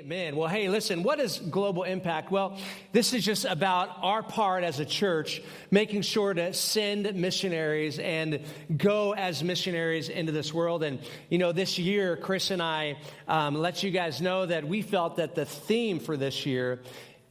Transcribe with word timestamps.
Amen. 0.00 0.34
Well, 0.34 0.48
hey, 0.48 0.70
listen, 0.70 1.02
what 1.02 1.20
is 1.20 1.38
global 1.38 1.82
impact? 1.82 2.30
Well, 2.30 2.56
this 2.90 3.12
is 3.12 3.22
just 3.22 3.44
about 3.44 3.98
our 4.00 4.22
part 4.22 4.64
as 4.64 4.80
a 4.80 4.86
church 4.86 5.42
making 5.70 6.00
sure 6.02 6.32
to 6.32 6.54
send 6.54 7.14
missionaries 7.14 7.98
and 7.98 8.40
go 8.74 9.12
as 9.12 9.44
missionaries 9.44 10.08
into 10.08 10.32
this 10.32 10.54
world. 10.54 10.84
And, 10.84 11.00
you 11.28 11.36
know, 11.36 11.52
this 11.52 11.78
year, 11.78 12.16
Chris 12.16 12.50
and 12.50 12.62
I 12.62 12.96
um, 13.28 13.56
let 13.56 13.82
you 13.82 13.90
guys 13.90 14.22
know 14.22 14.46
that 14.46 14.66
we 14.66 14.80
felt 14.80 15.16
that 15.16 15.34
the 15.34 15.44
theme 15.44 16.00
for 16.00 16.16
this 16.16 16.46
year 16.46 16.80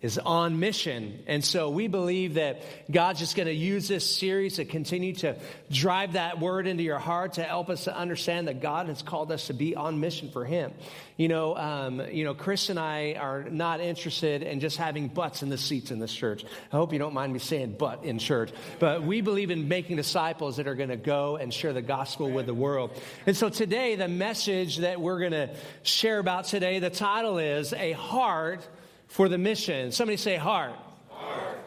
is 0.02 0.18
on 0.18 0.60
mission. 0.60 1.24
And 1.28 1.44
so 1.44 1.70
we 1.70 1.88
believe 1.88 2.36
that 2.36 2.64
God's 2.90 3.20
just 3.20 3.36
going 3.36 3.48
to 3.48 3.54
use 3.54 3.90
this 3.90 4.10
series 4.10 4.56
to 4.56 4.64
continue 4.64 5.14
to 5.16 5.36
drive 5.70 6.14
that 6.14 6.40
word 6.40 6.68
into 6.68 6.84
your 6.84 7.00
heart 7.00 7.34
to 7.34 7.44
help 7.44 7.70
us 7.70 7.84
to 7.84 7.96
understand 7.96 8.48
that 8.48 8.62
God 8.62 8.88
has 8.88 9.02
called 9.02 9.30
us 9.30 9.48
to 9.48 9.54
be 9.54 9.76
on 9.76 10.00
mission 10.00 10.32
for 10.32 10.46
Him. 10.46 10.72
You 11.18 11.28
know, 11.28 11.54
um, 11.58 12.02
you 12.12 12.24
know, 12.24 12.34
Chris 12.34 12.70
and 12.70 12.80
I 12.80 13.16
are 13.20 13.44
not 13.44 13.82
interested 13.82 14.42
in 14.42 14.62
just 14.62 14.78
having 14.78 15.10
butts 15.10 15.44
in 15.44 15.50
the 15.50 15.58
seats 15.58 15.92
in 15.92 16.00
this 16.00 16.14
church. 16.14 16.46
I 16.72 16.78
hope 16.78 16.94
you 16.94 17.00
don't 17.00 17.14
mind 17.14 17.34
me 17.34 17.40
saying 17.40 17.74
butt 17.74 18.06
in 18.06 18.20
church, 18.20 18.52
but 18.80 19.04
we 19.04 19.20
believe 19.20 19.52
in 19.52 19.68
making 19.68 19.98
disciples 19.98 20.58
that 20.58 20.68
are 20.68 20.76
going 20.76 20.90
to 20.90 20.98
go 20.98 21.36
and 21.36 21.54
share 21.54 21.74
the 21.74 21.82
gospel 21.82 22.32
with 22.32 22.46
the 22.46 22.54
world. 22.54 22.92
And 23.26 23.36
so 23.36 23.50
today, 23.50 23.96
the 23.96 24.08
message 24.08 24.78
that 24.78 25.02
we're 25.02 25.20
going 25.20 25.34
to 25.34 25.54
share 25.84 26.20
about 26.20 26.46
today, 26.46 26.80
the 26.80 26.90
title 26.90 27.38
is 27.38 27.74
A 27.74 27.92
Heart 27.92 28.66
for 29.10 29.28
the 29.28 29.38
mission. 29.38 29.92
Somebody 29.92 30.18
say 30.18 30.38
heart. 30.38 30.74
heart. 31.10 31.58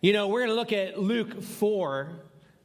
You 0.00 0.12
know, 0.12 0.28
we're 0.28 0.40
going 0.40 0.50
to 0.50 0.56
look 0.56 0.72
at 0.72 0.98
Luke 0.98 1.42
4, 1.42 2.10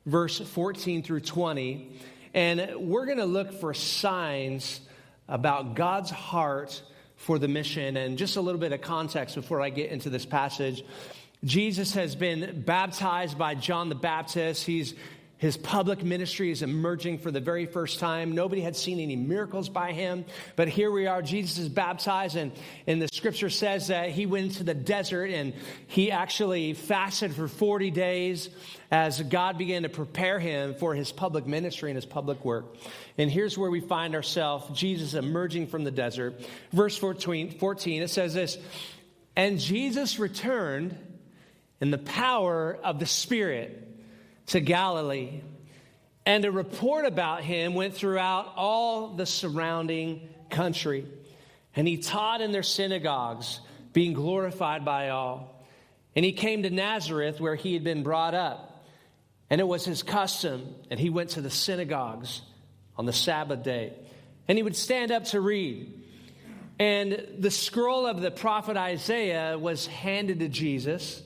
verse 0.06 0.40
14 0.40 1.04
through 1.04 1.20
20, 1.20 2.00
and 2.34 2.72
we're 2.78 3.06
going 3.06 3.20
to 3.20 3.26
look 3.26 3.54
for 3.54 3.74
signs 3.74 4.80
about 5.28 5.76
God's 5.76 6.10
heart 6.10 6.82
for 7.18 7.38
the 7.38 7.48
mission. 7.48 7.98
And 7.98 8.18
just 8.18 8.38
a 8.38 8.42
little 8.42 8.60
bit 8.60 8.72
of 8.72 8.82
context 8.82 9.36
before 9.36 9.62
I 9.62 9.70
get 9.70 9.92
into 9.92 10.10
this 10.10 10.26
passage. 10.26 10.84
Jesus 11.44 11.94
has 11.94 12.16
been 12.16 12.64
baptized 12.66 13.38
by 13.38 13.54
John 13.54 13.90
the 13.90 13.96
Baptist. 13.96 14.66
He's 14.66 14.96
his 15.38 15.58
public 15.58 16.02
ministry 16.04 16.50
is 16.50 16.62
emerging 16.62 17.18
for 17.18 17.30
the 17.30 17.42
very 17.42 17.66
first 17.66 18.00
time. 18.00 18.32
Nobody 18.32 18.62
had 18.62 18.76
seen 18.76 19.00
any 19.00 19.18
miracles 19.18 19.68
by 19.68 19.92
him, 19.92 20.24
but 20.56 20.70
here 20.70 20.90
we 20.90 21.08
are. 21.08 21.22
Jesus 21.22 21.58
is 21.58 21.68
baptized, 21.68 22.38
and, 22.38 22.54
and 22.88 23.02
the 23.02 23.10
scripture 23.12 23.50
says 23.50 23.88
that 23.88 24.12
he 24.12 24.26
went 24.26 24.54
to 24.54 24.64
the 24.64 24.74
desert 24.74 25.30
and 25.32 25.54
he 25.88 26.10
actually 26.10 26.74
fasted 26.74 27.34
for 27.34 27.50
40 27.50 27.92
days 27.92 28.50
as 28.90 29.22
God 29.22 29.58
began 29.58 29.84
to 29.84 29.90
prepare 29.90 30.40
him 30.40 30.74
for 30.76 30.96
his 30.96 31.12
public 31.12 31.46
ministry 31.46 31.90
and 31.90 31.98
his 31.98 32.06
public 32.06 32.46
work. 32.46 32.78
And 33.18 33.30
here's 33.30 33.58
where 33.58 33.70
we 33.70 33.82
find 33.82 34.16
ourselves 34.16 34.78
Jesus 34.78 35.16
emerging 35.16 35.68
from 35.68 35.84
the 35.84 35.92
desert. 35.92 36.42
Verse 36.72 36.98
14, 36.98 37.60
14 37.60 38.04
it 38.04 38.10
says 38.10 38.34
this 38.34 38.58
And 39.36 39.60
Jesus 39.60 40.18
returned 40.18 40.98
in 41.82 41.92
the 41.92 41.98
power 41.98 42.80
of 42.84 43.00
the 43.00 43.06
Spirit 43.06 43.85
to 44.48 44.60
Galilee. 44.60 45.42
And 46.26 46.44
a 46.44 46.52
report 46.52 47.06
about 47.06 47.44
him 47.44 47.74
went 47.76 47.94
throughout 47.94 48.54
all 48.56 49.10
the 49.10 49.26
surrounding 49.26 50.28
country. 50.50 51.06
And 51.76 51.88
he 51.88 51.98
taught 51.98 52.42
in 52.42 52.52
their 52.52 52.64
synagogues, 52.64 53.60
being 53.94 54.14
glorified 54.14 54.84
by 54.84 55.10
all. 55.10 55.66
And 56.16 56.24
he 56.26 56.32
came 56.32 56.64
to 56.64 56.70
Nazareth, 56.70 57.40
where 57.40 57.56
he 57.56 57.74
had 57.74 57.84
been 57.84 58.04
brought 58.04 58.34
up. 58.34 58.86
And 59.50 59.62
it 59.62 59.68
was 59.68 59.86
his 59.86 60.02
custom, 60.02 60.74
and 60.90 61.00
he 61.00 61.10
went 61.10 61.32
to 61.32 61.42
the 61.42 61.50
synagogues 61.50 62.42
on 62.98 63.06
the 63.06 63.14
Sabbath 63.14 63.64
day. 63.64 63.94
And 64.48 64.58
he 64.58 64.64
would 64.64 64.76
stand 64.76 65.12
up 65.12 65.26
to 65.26 65.42
read. 65.42 66.02
And 66.80 67.28
the 67.38 67.52
scroll 67.52 68.08
of 68.08 68.22
the 68.22 68.32
prophet 68.32 68.78
Isaiah 68.78 69.58
was 69.58 69.86
handed 69.86 70.40
to 70.40 70.50
Jesus. 70.50 71.22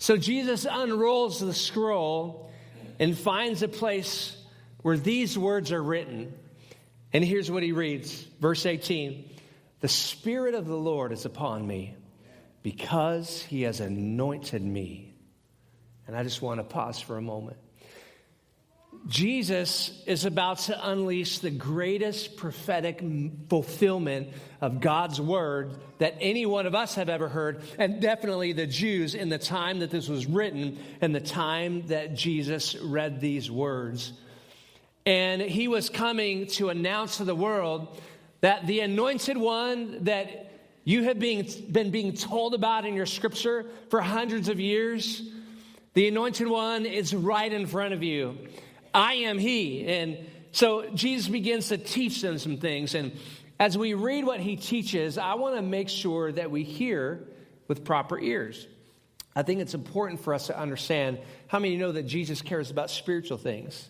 So 0.00 0.16
Jesus 0.16 0.66
unrolls 0.68 1.40
the 1.40 1.52
scroll 1.52 2.50
and 2.98 3.16
finds 3.16 3.62
a 3.62 3.68
place 3.68 4.34
where 4.80 4.96
these 4.96 5.38
words 5.38 5.72
are 5.72 5.82
written. 5.82 6.32
And 7.12 7.22
here's 7.22 7.50
what 7.50 7.62
he 7.62 7.72
reads 7.72 8.22
verse 8.40 8.64
18 8.64 9.28
The 9.80 9.88
Spirit 9.88 10.54
of 10.54 10.66
the 10.66 10.76
Lord 10.76 11.12
is 11.12 11.26
upon 11.26 11.66
me 11.66 11.94
because 12.62 13.42
he 13.42 13.62
has 13.62 13.80
anointed 13.80 14.62
me. 14.62 15.12
And 16.06 16.16
I 16.16 16.22
just 16.22 16.40
want 16.40 16.60
to 16.60 16.64
pause 16.64 16.98
for 16.98 17.18
a 17.18 17.22
moment. 17.22 17.58
Jesus 19.06 20.02
is 20.06 20.24
about 20.24 20.58
to 20.60 20.90
unleash 20.90 21.38
the 21.38 21.50
greatest 21.50 22.36
prophetic 22.36 23.02
fulfillment 23.48 24.28
of 24.60 24.80
God's 24.80 25.20
word 25.20 25.76
that 25.98 26.16
any 26.20 26.46
one 26.46 26.66
of 26.66 26.74
us 26.74 26.94
have 26.94 27.08
ever 27.08 27.28
heard, 27.28 27.62
and 27.78 28.00
definitely 28.00 28.52
the 28.52 28.66
Jews 28.66 29.14
in 29.14 29.28
the 29.28 29.38
time 29.38 29.80
that 29.80 29.90
this 29.90 30.08
was 30.08 30.26
written 30.26 30.78
and 31.00 31.14
the 31.14 31.20
time 31.20 31.86
that 31.88 32.14
Jesus 32.14 32.76
read 32.76 33.20
these 33.20 33.50
words. 33.50 34.12
And 35.06 35.40
he 35.40 35.66
was 35.66 35.88
coming 35.88 36.46
to 36.48 36.68
announce 36.68 37.16
to 37.16 37.24
the 37.24 37.34
world 37.34 38.00
that 38.42 38.66
the 38.66 38.80
anointed 38.80 39.36
one 39.36 40.04
that 40.04 40.52
you 40.84 41.04
have 41.04 41.18
been, 41.18 41.46
been 41.70 41.90
being 41.90 42.12
told 42.12 42.54
about 42.54 42.84
in 42.84 42.94
your 42.94 43.06
scripture 43.06 43.66
for 43.88 44.00
hundreds 44.00 44.48
of 44.48 44.60
years, 44.60 45.22
the 45.94 46.08
anointed 46.08 46.46
one 46.46 46.86
is 46.86 47.14
right 47.14 47.52
in 47.52 47.66
front 47.66 47.94
of 47.94 48.02
you. 48.02 48.36
I 48.94 49.14
am 49.14 49.38
He. 49.38 49.86
And 49.86 50.18
so 50.52 50.88
Jesus 50.90 51.28
begins 51.28 51.68
to 51.68 51.78
teach 51.78 52.22
them 52.22 52.38
some 52.38 52.58
things. 52.58 52.94
And 52.94 53.12
as 53.58 53.76
we 53.76 53.94
read 53.94 54.24
what 54.24 54.40
He 54.40 54.56
teaches, 54.56 55.18
I 55.18 55.34
want 55.34 55.56
to 55.56 55.62
make 55.62 55.88
sure 55.88 56.32
that 56.32 56.50
we 56.50 56.64
hear 56.64 57.28
with 57.68 57.84
proper 57.84 58.18
ears. 58.18 58.66
I 59.36 59.42
think 59.42 59.60
it's 59.60 59.74
important 59.74 60.20
for 60.20 60.34
us 60.34 60.48
to 60.48 60.58
understand 60.58 61.18
how 61.46 61.58
many 61.60 61.76
know 61.76 61.92
that 61.92 62.02
Jesus 62.02 62.42
cares 62.42 62.70
about 62.70 62.90
spiritual 62.90 63.38
things? 63.38 63.88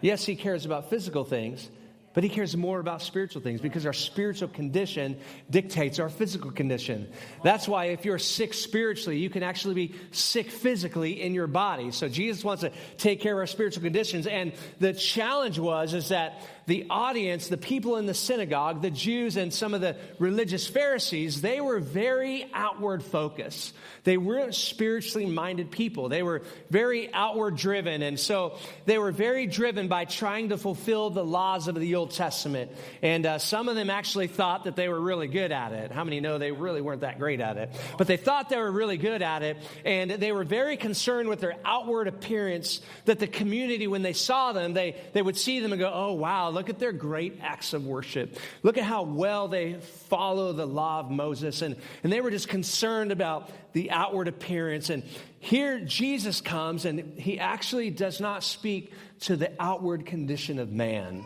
Yes, 0.00 0.24
He 0.24 0.34
cares 0.34 0.66
about 0.66 0.90
physical 0.90 1.24
things. 1.24 1.70
But 2.14 2.24
he 2.24 2.30
cares 2.30 2.56
more 2.56 2.78
about 2.78 3.00
spiritual 3.00 3.40
things 3.40 3.60
because 3.60 3.86
our 3.86 3.92
spiritual 3.92 4.48
condition 4.48 5.18
dictates 5.48 5.98
our 5.98 6.08
physical 6.08 6.50
condition. 6.50 7.10
That's 7.42 7.66
why 7.66 7.86
if 7.86 8.04
you're 8.04 8.18
sick 8.18 8.52
spiritually, 8.52 9.18
you 9.18 9.30
can 9.30 9.42
actually 9.42 9.74
be 9.74 9.94
sick 10.10 10.50
physically 10.50 11.22
in 11.22 11.32
your 11.32 11.46
body. 11.46 11.90
So 11.90 12.08
Jesus 12.08 12.44
wants 12.44 12.62
to 12.62 12.72
take 12.98 13.20
care 13.20 13.32
of 13.32 13.38
our 13.38 13.46
spiritual 13.46 13.82
conditions. 13.82 14.26
And 14.26 14.52
the 14.78 14.92
challenge 14.92 15.58
was 15.58 15.94
is 15.94 16.10
that 16.10 16.42
the 16.66 16.86
audience, 16.90 17.48
the 17.48 17.56
people 17.56 17.96
in 17.96 18.06
the 18.06 18.14
synagogue, 18.14 18.82
the 18.82 18.90
Jews 18.90 19.36
and 19.36 19.52
some 19.52 19.74
of 19.74 19.80
the 19.80 19.96
religious 20.18 20.66
Pharisees, 20.66 21.40
they 21.40 21.60
were 21.60 21.80
very 21.80 22.48
outward 22.52 23.02
focused. 23.02 23.74
They 24.04 24.16
weren't 24.16 24.54
spiritually 24.54 25.26
minded 25.26 25.70
people. 25.70 26.08
They 26.08 26.22
were 26.22 26.42
very 26.70 27.12
outward 27.12 27.56
driven. 27.56 28.02
And 28.02 28.18
so 28.18 28.58
they 28.86 28.98
were 28.98 29.12
very 29.12 29.46
driven 29.46 29.88
by 29.88 30.04
trying 30.04 30.50
to 30.50 30.58
fulfill 30.58 31.10
the 31.10 31.24
laws 31.24 31.68
of 31.68 31.74
the 31.74 31.94
Old 31.96 32.01
Testament. 32.10 32.70
And 33.02 33.24
uh, 33.24 33.38
some 33.38 33.68
of 33.68 33.76
them 33.76 33.90
actually 33.90 34.26
thought 34.26 34.64
that 34.64 34.76
they 34.76 34.88
were 34.88 35.00
really 35.00 35.28
good 35.28 35.52
at 35.52 35.72
it. 35.72 35.92
How 35.92 36.04
many 36.04 36.20
know 36.20 36.38
they 36.38 36.52
really 36.52 36.80
weren't 36.80 37.02
that 37.02 37.18
great 37.18 37.40
at 37.40 37.56
it? 37.56 37.70
But 37.98 38.06
they 38.06 38.16
thought 38.16 38.48
they 38.48 38.56
were 38.56 38.70
really 38.70 38.96
good 38.96 39.22
at 39.22 39.42
it. 39.42 39.56
And 39.84 40.10
they 40.10 40.32
were 40.32 40.44
very 40.44 40.76
concerned 40.76 41.28
with 41.28 41.40
their 41.40 41.56
outward 41.64 42.08
appearance 42.08 42.80
that 43.04 43.18
the 43.18 43.26
community, 43.26 43.86
when 43.86 44.02
they 44.02 44.12
saw 44.12 44.52
them, 44.52 44.72
they, 44.72 44.96
they 45.12 45.22
would 45.22 45.36
see 45.36 45.60
them 45.60 45.72
and 45.72 45.80
go, 45.80 45.90
oh, 45.92 46.12
wow, 46.12 46.50
look 46.50 46.68
at 46.68 46.78
their 46.78 46.92
great 46.92 47.38
acts 47.42 47.72
of 47.72 47.86
worship. 47.86 48.36
Look 48.62 48.78
at 48.78 48.84
how 48.84 49.02
well 49.02 49.48
they 49.48 49.74
follow 50.08 50.52
the 50.52 50.66
law 50.66 51.00
of 51.00 51.10
Moses. 51.10 51.62
And, 51.62 51.76
and 52.02 52.12
they 52.12 52.20
were 52.20 52.30
just 52.30 52.48
concerned 52.48 53.12
about 53.12 53.50
the 53.72 53.90
outward 53.90 54.28
appearance. 54.28 54.90
And 54.90 55.02
here 55.38 55.80
Jesus 55.80 56.40
comes, 56.40 56.84
and 56.84 57.18
he 57.18 57.38
actually 57.38 57.90
does 57.90 58.20
not 58.20 58.44
speak 58.44 58.92
to 59.20 59.36
the 59.36 59.52
outward 59.58 60.06
condition 60.06 60.58
of 60.58 60.70
man 60.70 61.24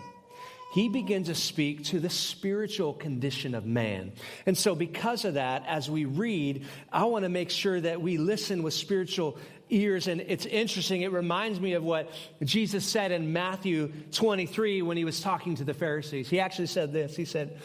he 0.77 0.91
begins 0.91 1.29
to 1.29 1.35
speak 1.35 1.85
to 1.85 1.99
the 1.99 2.11
spiritual 2.11 2.93
condition 2.93 3.55
of 3.55 3.65
man. 3.65 4.13
And 4.45 4.59
so, 4.59 4.75
because 4.75 5.25
of 5.25 5.33
that, 5.33 5.65
as 5.67 5.89
we 5.89 6.05
read, 6.05 6.67
I 6.93 7.05
want 7.05 7.23
to 7.25 7.31
make 7.31 7.49
sure 7.49 7.81
that 7.81 8.03
we 8.03 8.19
listen 8.19 8.63
with 8.63 8.75
spiritual 8.75 9.39
ears. 9.71 10.07
And 10.07 10.21
it's 10.21 10.45
interesting, 10.45 11.01
it 11.01 11.13
reminds 11.13 11.63
me 11.63 11.73
of 11.73 11.83
what 11.83 12.11
Jesus 12.45 12.85
said 12.85 13.11
in 13.11 13.33
Matthew 13.33 13.91
23 14.13 14.83
when 14.83 14.99
he 14.99 15.07
was 15.07 15.23
talking 15.23 15.55
to 15.55 15.65
the 15.65 15.73
Pharisees. 15.73 16.29
He 16.29 16.41
actually 16.41 16.67
said 16.67 16.93
this 16.93 17.17
He 17.17 17.25
said, 17.25 17.59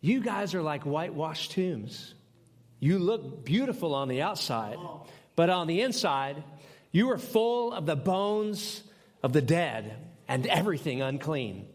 You 0.00 0.20
guys 0.20 0.56
are 0.56 0.62
like 0.62 0.82
whitewashed 0.82 1.52
tombs. 1.52 2.14
You 2.80 2.98
look 2.98 3.44
beautiful 3.44 3.94
on 3.94 4.08
the 4.08 4.22
outside, 4.22 4.78
but 5.36 5.50
on 5.50 5.68
the 5.68 5.82
inside, 5.82 6.42
you 6.90 7.12
are 7.12 7.18
full 7.18 7.72
of 7.72 7.86
the 7.86 7.94
bones 7.94 8.82
of 9.22 9.32
the 9.32 9.40
dead 9.40 9.94
and 10.26 10.48
everything 10.48 11.00
unclean. 11.00 11.68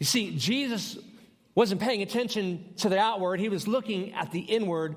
You 0.00 0.06
see, 0.06 0.36
Jesus 0.36 0.98
wasn't 1.54 1.80
paying 1.80 2.02
attention 2.02 2.74
to 2.78 2.88
the 2.88 2.98
outward, 2.98 3.38
he 3.38 3.48
was 3.48 3.68
looking 3.68 4.14
at 4.14 4.32
the 4.32 4.40
inward 4.40 4.96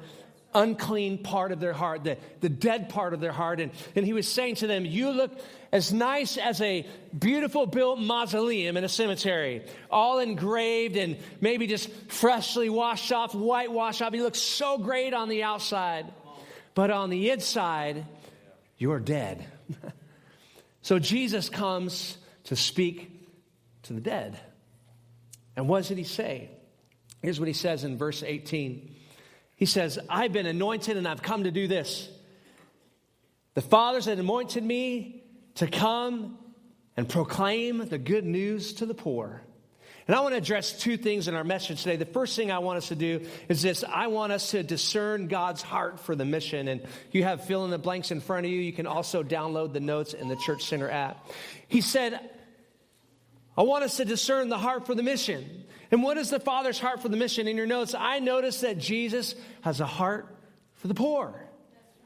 unclean 0.55 1.17
part 1.23 1.51
of 1.51 1.59
their 1.59 1.73
heart, 1.73 2.03
the, 2.03 2.17
the 2.39 2.49
dead 2.49 2.89
part 2.89 3.13
of 3.13 3.19
their 3.19 3.31
heart. 3.31 3.59
And, 3.59 3.71
and 3.95 4.05
he 4.05 4.13
was 4.13 4.27
saying 4.27 4.55
to 4.55 4.67
them, 4.67 4.85
You 4.85 5.11
look 5.11 5.31
as 5.71 5.91
nice 5.91 6.37
as 6.37 6.61
a 6.61 6.87
beautiful 7.17 7.65
built 7.65 7.99
mausoleum 7.99 8.77
in 8.77 8.83
a 8.83 8.89
cemetery, 8.89 9.65
all 9.89 10.19
engraved 10.19 10.95
and 10.95 11.17
maybe 11.41 11.67
just 11.67 11.89
freshly 12.09 12.69
washed 12.69 13.11
off, 13.11 13.33
whitewashed 13.33 14.01
off. 14.01 14.13
You 14.13 14.23
look 14.23 14.35
so 14.35 14.77
great 14.77 15.13
on 15.13 15.29
the 15.29 15.43
outside, 15.43 16.11
but 16.75 16.91
on 16.91 17.09
the 17.09 17.31
inside, 17.31 18.05
you're 18.77 18.99
dead. 18.99 19.45
so 20.81 20.99
Jesus 20.99 21.49
comes 21.49 22.17
to 22.45 22.55
speak 22.55 23.09
to 23.83 23.93
the 23.93 24.01
dead. 24.01 24.39
And 25.55 25.67
what 25.67 25.85
did 25.85 25.97
he 25.97 26.03
say? 26.03 26.49
Here's 27.21 27.39
what 27.39 27.47
he 27.47 27.53
says 27.53 27.83
in 27.83 27.97
verse 27.97 28.23
18. 28.23 28.95
He 29.55 29.65
says, 29.65 29.99
I've 30.09 30.33
been 30.33 30.45
anointed 30.45 30.97
and 30.97 31.07
I've 31.07 31.21
come 31.21 31.45
to 31.45 31.51
do 31.51 31.67
this. 31.67 32.09
The 33.53 33.61
fathers 33.61 34.05
had 34.05 34.19
anointed 34.19 34.63
me 34.63 35.23
to 35.55 35.67
come 35.67 36.37
and 36.97 37.07
proclaim 37.07 37.87
the 37.87 37.97
good 37.97 38.25
news 38.25 38.73
to 38.73 38.85
the 38.85 38.93
poor. 38.93 39.41
And 40.05 40.15
I 40.15 40.19
want 40.19 40.33
to 40.33 40.37
address 40.37 40.77
two 40.77 40.97
things 40.97 41.29
in 41.29 41.35
our 41.35 41.45
message 41.45 41.83
today. 41.83 41.95
The 41.95 42.05
first 42.05 42.35
thing 42.35 42.51
I 42.51 42.59
want 42.59 42.77
us 42.77 42.89
to 42.89 42.95
do 42.95 43.25
is 43.47 43.61
this 43.61 43.85
I 43.87 44.07
want 44.07 44.33
us 44.33 44.51
to 44.51 44.61
discern 44.61 45.27
God's 45.27 45.61
heart 45.61 45.99
for 45.99 46.13
the 46.13 46.25
mission. 46.25 46.67
And 46.67 46.81
you 47.11 47.23
have 47.23 47.45
fill 47.45 47.63
in 47.63 47.71
the 47.71 47.77
blanks 47.77 48.11
in 48.11 48.19
front 48.19 48.45
of 48.45 48.51
you. 48.51 48.59
You 48.59 48.73
can 48.73 48.85
also 48.85 49.23
download 49.23 49.71
the 49.71 49.79
notes 49.79 50.13
in 50.13 50.27
the 50.27 50.35
Church 50.35 50.65
Center 50.65 50.89
app. 50.89 51.29
He 51.69 51.79
said, 51.79 52.19
I 53.57 53.63
want 53.63 53.83
us 53.83 53.97
to 53.97 54.05
discern 54.05 54.49
the 54.49 54.57
heart 54.57 54.85
for 54.85 54.95
the 54.95 55.03
mission. 55.03 55.65
And 55.91 56.01
what 56.01 56.17
is 56.17 56.29
the 56.29 56.39
Father's 56.39 56.79
heart 56.79 57.01
for 57.01 57.09
the 57.09 57.17
mission? 57.17 57.47
In 57.47 57.55
your 57.55 57.67
notes, 57.67 57.93
I 57.97 58.19
notice 58.19 58.61
that 58.61 58.79
Jesus 58.79 59.35
has 59.61 59.79
a 59.79 59.85
heart 59.85 60.35
for 60.75 60.87
the 60.87 60.95
poor. 60.95 61.33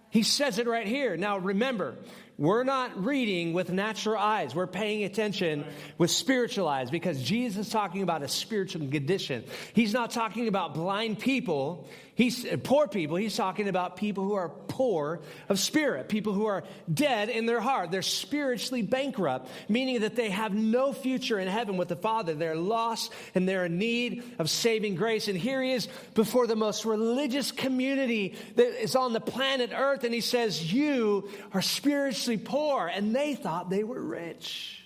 He 0.10 0.24
says 0.24 0.60
it 0.60 0.68
right 0.68 0.88
here. 0.88 1.16
Now, 1.16 1.38
remember, 1.38 1.96
we're 2.38 2.64
not 2.64 3.04
reading 3.04 3.54
with 3.54 3.72
natural 3.72 4.18
eyes. 4.18 4.54
We're 4.54 4.68
paying 4.68 5.04
attention 5.04 5.66
with 5.98 6.12
spiritual 6.12 6.68
eyes 6.68 6.92
because 6.92 7.22
Jesus 7.22 7.68
is 7.68 7.74
talking 7.74 8.04
about 8.04 8.24
a 8.24 8.28
spiritual 8.28 8.88
condition. 8.88 9.44
He's 9.74 9.94
not 9.94 10.12
talking 10.12 10.48
about 10.48 10.74
blind 10.74 11.20
people. 11.20 11.88
He's 12.18 12.48
poor 12.64 12.88
people. 12.88 13.16
He's 13.16 13.36
talking 13.36 13.68
about 13.68 13.96
people 13.96 14.24
who 14.24 14.34
are 14.34 14.50
poor 14.50 15.22
of 15.50 15.60
spirit, 15.60 16.10
people 16.10 16.34
who 16.34 16.48
are 16.48 16.64
dead 16.92 17.30
in 17.30 17.46
their 17.46 17.60
heart. 17.60 17.92
They're 17.92 18.02
spiritually 18.02 18.82
bankrupt, 18.82 19.48
meaning 19.70 20.00
that 20.00 20.16
they 20.16 20.32
have 20.32 20.52
no 20.52 20.94
future 20.94 21.38
in 21.38 21.48
heaven 21.48 21.78
with 21.78 21.90
the 21.90 21.96
Father. 21.96 22.34
They're 22.34 22.56
lost 22.56 23.14
and 23.36 23.48
they're 23.48 23.66
in 23.66 23.78
need 23.78 24.24
of 24.40 24.50
saving 24.50 24.96
grace. 24.96 25.28
And 25.28 25.38
here 25.38 25.62
he 25.62 25.74
is 25.74 25.88
before 26.16 26.48
the 26.48 26.56
most 26.56 26.86
religious 26.86 27.52
community 27.52 28.34
that 28.56 28.82
is 28.82 28.96
on 28.96 29.14
the 29.14 29.22
planet 29.22 29.70
Earth, 29.72 30.04
and 30.04 30.12
he 30.12 30.22
says, 30.22 30.74
You 30.74 31.30
are 31.54 31.62
spiritually 31.62 32.40
poor. 32.40 32.88
And 32.88 33.16
they 33.16 33.36
thought 33.36 33.70
they 33.70 33.84
were 33.84 34.02
rich. 34.02 34.84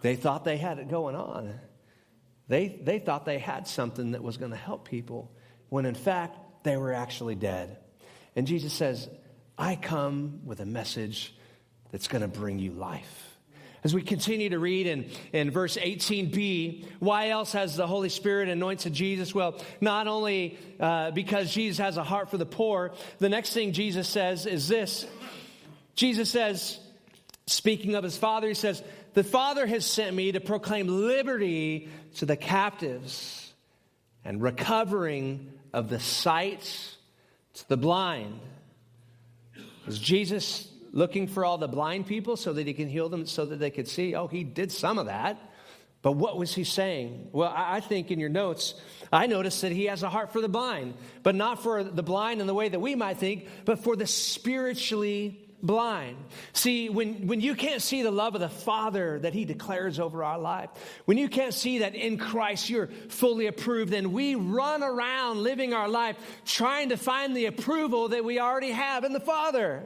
They 0.00 0.16
thought 0.16 0.44
they 0.44 0.56
had 0.56 0.80
it 0.80 0.88
going 0.88 1.14
on. 1.14 1.54
They, 2.48 2.76
they 2.82 2.98
thought 2.98 3.24
they 3.24 3.38
had 3.38 3.68
something 3.68 4.10
that 4.10 4.22
was 4.24 4.36
going 4.36 4.50
to 4.50 4.56
help 4.56 4.88
people 4.88 5.30
when 5.68 5.86
in 5.86 5.94
fact 5.94 6.38
they 6.64 6.76
were 6.76 6.92
actually 6.92 7.34
dead. 7.34 7.76
And 8.36 8.46
Jesus 8.46 8.72
says, 8.72 9.08
I 9.56 9.76
come 9.76 10.40
with 10.44 10.60
a 10.60 10.66
message 10.66 11.34
that's 11.92 12.08
going 12.08 12.22
to 12.22 12.28
bring 12.28 12.58
you 12.58 12.72
life. 12.72 13.30
As 13.84 13.92
we 13.94 14.02
continue 14.02 14.48
to 14.48 14.58
read 14.58 14.86
in, 14.86 15.10
in 15.34 15.50
verse 15.50 15.76
18b, 15.76 16.86
why 17.00 17.28
else 17.28 17.52
has 17.52 17.76
the 17.76 17.86
Holy 17.86 18.08
Spirit 18.08 18.48
anointed 18.48 18.94
Jesus? 18.94 19.34
Well, 19.34 19.62
not 19.82 20.08
only 20.08 20.58
uh, 20.80 21.10
because 21.10 21.52
Jesus 21.52 21.78
has 21.78 21.98
a 21.98 22.02
heart 22.02 22.30
for 22.30 22.38
the 22.38 22.46
poor, 22.46 22.92
the 23.18 23.28
next 23.28 23.52
thing 23.52 23.72
Jesus 23.72 24.08
says 24.08 24.46
is 24.46 24.68
this 24.68 25.06
Jesus 25.94 26.30
says, 26.30 26.80
speaking 27.46 27.94
of 27.94 28.02
his 28.02 28.16
Father, 28.16 28.48
he 28.48 28.54
says, 28.54 28.82
The 29.12 29.22
Father 29.22 29.66
has 29.66 29.84
sent 29.84 30.16
me 30.16 30.32
to 30.32 30.40
proclaim 30.40 30.88
liberty 30.88 31.88
to 32.16 32.26
the 32.26 32.36
captives 32.36 33.52
and 34.24 34.42
recovering 34.42 35.52
of 35.72 35.88
the 35.88 36.00
sight 36.00 36.96
to 37.54 37.68
the 37.68 37.76
blind. 37.76 38.40
Is 39.86 39.98
Jesus 39.98 40.68
looking 40.92 41.26
for 41.26 41.44
all 41.44 41.58
the 41.58 41.68
blind 41.68 42.06
people 42.06 42.36
so 42.36 42.52
that 42.52 42.66
he 42.66 42.72
can 42.72 42.88
heal 42.88 43.08
them 43.08 43.26
so 43.26 43.44
that 43.44 43.58
they 43.58 43.70
could 43.70 43.88
see? 43.88 44.14
Oh, 44.14 44.26
he 44.26 44.44
did 44.44 44.72
some 44.72 44.98
of 44.98 45.06
that. 45.06 45.38
But 46.00 46.12
what 46.12 46.36
was 46.36 46.54
he 46.54 46.64
saying? 46.64 47.30
Well, 47.32 47.52
I 47.54 47.80
think 47.80 48.10
in 48.10 48.20
your 48.20 48.28
notes, 48.28 48.74
I 49.10 49.26
noticed 49.26 49.62
that 49.62 49.72
he 49.72 49.86
has 49.86 50.02
a 50.02 50.10
heart 50.10 50.32
for 50.34 50.42
the 50.42 50.50
blind, 50.50 50.94
but 51.22 51.34
not 51.34 51.62
for 51.62 51.82
the 51.82 52.02
blind 52.02 52.42
in 52.42 52.46
the 52.46 52.52
way 52.52 52.68
that 52.68 52.78
we 52.78 52.94
might 52.94 53.16
think, 53.16 53.48
but 53.64 53.78
for 53.78 53.96
the 53.96 54.06
spiritually 54.06 55.43
blind. 55.64 56.16
See, 56.52 56.88
when, 56.88 57.26
when 57.26 57.40
you 57.40 57.54
can't 57.54 57.82
see 57.82 58.02
the 58.02 58.10
love 58.10 58.34
of 58.34 58.40
the 58.40 58.48
Father 58.48 59.18
that 59.20 59.32
He 59.32 59.44
declares 59.44 59.98
over 59.98 60.22
our 60.22 60.38
life, 60.38 60.70
when 61.06 61.18
you 61.18 61.28
can't 61.28 61.54
see 61.54 61.78
that 61.78 61.94
in 61.94 62.18
Christ 62.18 62.68
you're 62.68 62.88
fully 63.08 63.46
approved, 63.46 63.92
then 63.92 64.12
we 64.12 64.34
run 64.34 64.82
around 64.82 65.38
living 65.42 65.72
our 65.72 65.88
life 65.88 66.16
trying 66.44 66.90
to 66.90 66.96
find 66.96 67.36
the 67.36 67.46
approval 67.46 68.08
that 68.08 68.24
we 68.24 68.38
already 68.38 68.70
have 68.70 69.04
in 69.04 69.12
the 69.12 69.20
Father. 69.20 69.82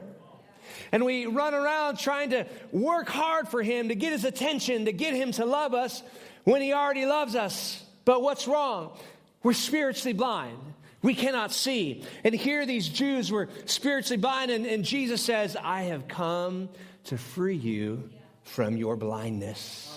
And 0.91 1.05
we 1.05 1.25
run 1.25 1.53
around 1.53 1.97
trying 1.97 2.31
to 2.31 2.45
work 2.71 3.07
hard 3.07 3.47
for 3.47 3.63
Him, 3.63 3.89
to 3.89 3.95
get 3.95 4.11
His 4.11 4.25
attention, 4.25 4.85
to 4.85 4.91
get 4.91 5.13
Him 5.13 5.31
to 5.33 5.45
love 5.45 5.73
us 5.73 6.03
when 6.43 6.61
He 6.61 6.73
already 6.73 7.05
loves 7.05 7.35
us. 7.35 7.83
But 8.05 8.21
what's 8.21 8.47
wrong? 8.47 8.97
We're 9.43 9.53
spiritually 9.53 10.13
blind. 10.13 10.57
We 11.01 11.13
cannot 11.13 11.51
see. 11.51 12.03
And 12.23 12.35
here 12.35 12.65
these 12.65 12.89
Jews 12.89 13.31
were 13.31 13.49
spiritually 13.65 14.19
blind, 14.19 14.51
and, 14.51 14.65
and 14.65 14.83
Jesus 14.83 15.21
says, 15.21 15.55
I 15.55 15.83
have 15.83 16.07
come 16.07 16.69
to 17.05 17.17
free 17.17 17.55
you 17.55 18.09
from 18.43 18.75
your 18.75 18.95
blindness. 18.97 19.95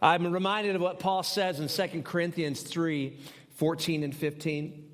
I'm 0.00 0.32
reminded 0.32 0.74
of 0.76 0.82
what 0.82 0.98
Paul 0.98 1.22
says 1.22 1.60
in 1.60 1.68
2 1.68 2.02
Corinthians 2.02 2.62
3 2.62 3.18
14 3.56 4.02
and 4.02 4.14
15. 4.14 4.88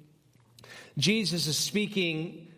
Jesus 0.98 1.46
is 1.46 1.56
speaking 1.56 2.48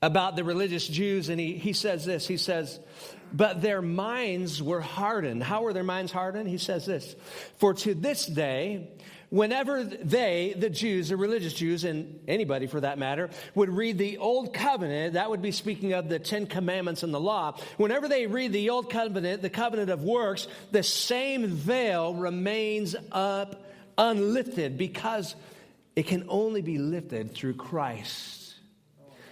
about 0.00 0.36
the 0.36 0.44
religious 0.44 0.86
Jews, 0.86 1.28
and 1.28 1.38
he, 1.38 1.58
he 1.58 1.72
says 1.72 2.04
this 2.04 2.26
He 2.26 2.36
says, 2.36 2.80
But 3.32 3.60
their 3.60 3.82
minds 3.82 4.62
were 4.62 4.80
hardened. 4.80 5.42
How 5.42 5.62
were 5.62 5.72
their 5.72 5.84
minds 5.84 6.12
hardened? 6.12 6.48
He 6.48 6.58
says 6.58 6.86
this 6.86 7.14
For 7.58 7.74
to 7.74 7.94
this 7.94 8.26
day, 8.26 8.88
whenever 9.30 9.82
they, 9.82 10.54
the 10.56 10.68
Jews, 10.68 11.08
the 11.08 11.16
religious 11.16 11.54
Jews, 11.54 11.84
and 11.84 12.20
anybody 12.28 12.66
for 12.66 12.80
that 12.80 12.98
matter, 12.98 13.30
would 13.54 13.70
read 13.70 13.96
the 13.96 14.18
Old 14.18 14.52
Covenant, 14.52 15.14
that 15.14 15.30
would 15.30 15.40
be 15.40 15.52
speaking 15.52 15.92
of 15.92 16.08
the 16.08 16.18
Ten 16.18 16.46
Commandments 16.46 17.02
and 17.02 17.14
the 17.14 17.20
law. 17.20 17.56
Whenever 17.78 18.08
they 18.08 18.26
read 18.26 18.52
the 18.52 18.70
Old 18.70 18.90
Covenant, 18.90 19.40
the 19.40 19.50
covenant 19.50 19.90
of 19.90 20.02
works, 20.02 20.46
the 20.72 20.82
same 20.82 21.46
veil 21.46 22.14
remains 22.14 22.94
up 23.12 23.64
unlifted 23.96 24.76
because 24.76 25.34
it 25.96 26.06
can 26.06 26.26
only 26.28 26.62
be 26.62 26.78
lifted 26.78 27.34
through 27.34 27.54
Christ. 27.54 28.54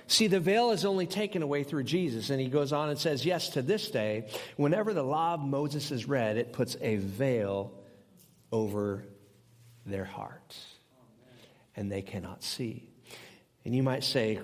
See, 0.07 0.27
the 0.27 0.41
veil 0.41 0.71
is 0.71 0.87
only 0.87 1.07
taken 1.07 1.43
away 1.43 1.65
through 1.65 1.85
Jesus. 1.85 2.31
And 2.31 2.41
he 2.41 2.49
goes 2.49 2.73
on 2.73 2.89
and 2.89 2.99
says, 2.99 3.27
Yes, 3.27 3.51
to 3.51 3.63
this 3.63 3.91
day, 3.91 4.31
whenever 4.57 4.95
the 4.95 5.03
law 5.03 5.35
of 5.35 5.41
Moses 5.41 5.91
is 5.91 6.09
read, 6.09 6.39
it 6.39 6.55
puts 6.55 6.77
a 6.81 6.97
veil 6.97 7.73
over 8.51 9.05
their 9.89 10.05
hearts, 10.05 10.67
and 11.77 11.91
they 11.91 12.03
cannot 12.03 12.43
see. 12.43 12.89
And 13.65 13.75
you 13.75 13.83
might 13.83 14.05
say, 14.05 14.41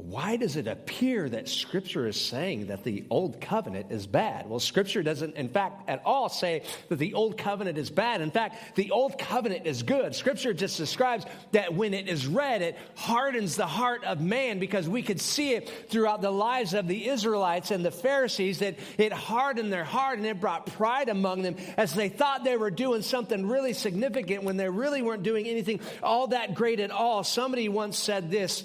why 0.00 0.36
does 0.36 0.56
it 0.56 0.66
appear 0.66 1.28
that 1.28 1.48
Scripture 1.48 2.06
is 2.06 2.20
saying 2.20 2.68
that 2.68 2.84
the 2.84 3.04
Old 3.10 3.40
Covenant 3.40 3.90
is 3.90 4.06
bad? 4.06 4.48
Well, 4.48 4.60
Scripture 4.60 5.02
doesn't, 5.02 5.36
in 5.36 5.48
fact, 5.48 5.88
at 5.88 6.02
all 6.04 6.28
say 6.28 6.62
that 6.88 6.96
the 6.96 7.14
Old 7.14 7.36
Covenant 7.36 7.76
is 7.76 7.90
bad. 7.90 8.20
In 8.20 8.30
fact, 8.30 8.76
the 8.76 8.90
Old 8.90 9.18
Covenant 9.18 9.66
is 9.66 9.82
good. 9.82 10.14
Scripture 10.14 10.54
just 10.54 10.76
describes 10.76 11.24
that 11.52 11.74
when 11.74 11.94
it 11.94 12.08
is 12.08 12.26
read, 12.26 12.62
it 12.62 12.78
hardens 12.94 13.56
the 13.56 13.66
heart 13.66 14.04
of 14.04 14.20
man 14.20 14.58
because 14.58 14.88
we 14.88 15.02
could 15.02 15.20
see 15.20 15.52
it 15.52 15.70
throughout 15.90 16.22
the 16.22 16.30
lives 16.30 16.74
of 16.74 16.88
the 16.88 17.08
Israelites 17.08 17.70
and 17.70 17.84
the 17.84 17.90
Pharisees 17.90 18.60
that 18.60 18.78
it 18.96 19.12
hardened 19.12 19.72
their 19.72 19.84
heart 19.84 20.18
and 20.18 20.26
it 20.26 20.40
brought 20.40 20.66
pride 20.66 21.08
among 21.08 21.42
them 21.42 21.56
as 21.76 21.94
they 21.94 22.08
thought 22.08 22.44
they 22.44 22.56
were 22.56 22.70
doing 22.70 23.02
something 23.02 23.46
really 23.46 23.72
significant 23.72 24.44
when 24.44 24.56
they 24.56 24.68
really 24.68 25.02
weren't 25.02 25.22
doing 25.22 25.46
anything 25.46 25.80
all 26.02 26.28
that 26.28 26.54
great 26.54 26.80
at 26.80 26.90
all. 26.90 27.24
Somebody 27.24 27.68
once 27.68 27.98
said 27.98 28.30
this. 28.30 28.64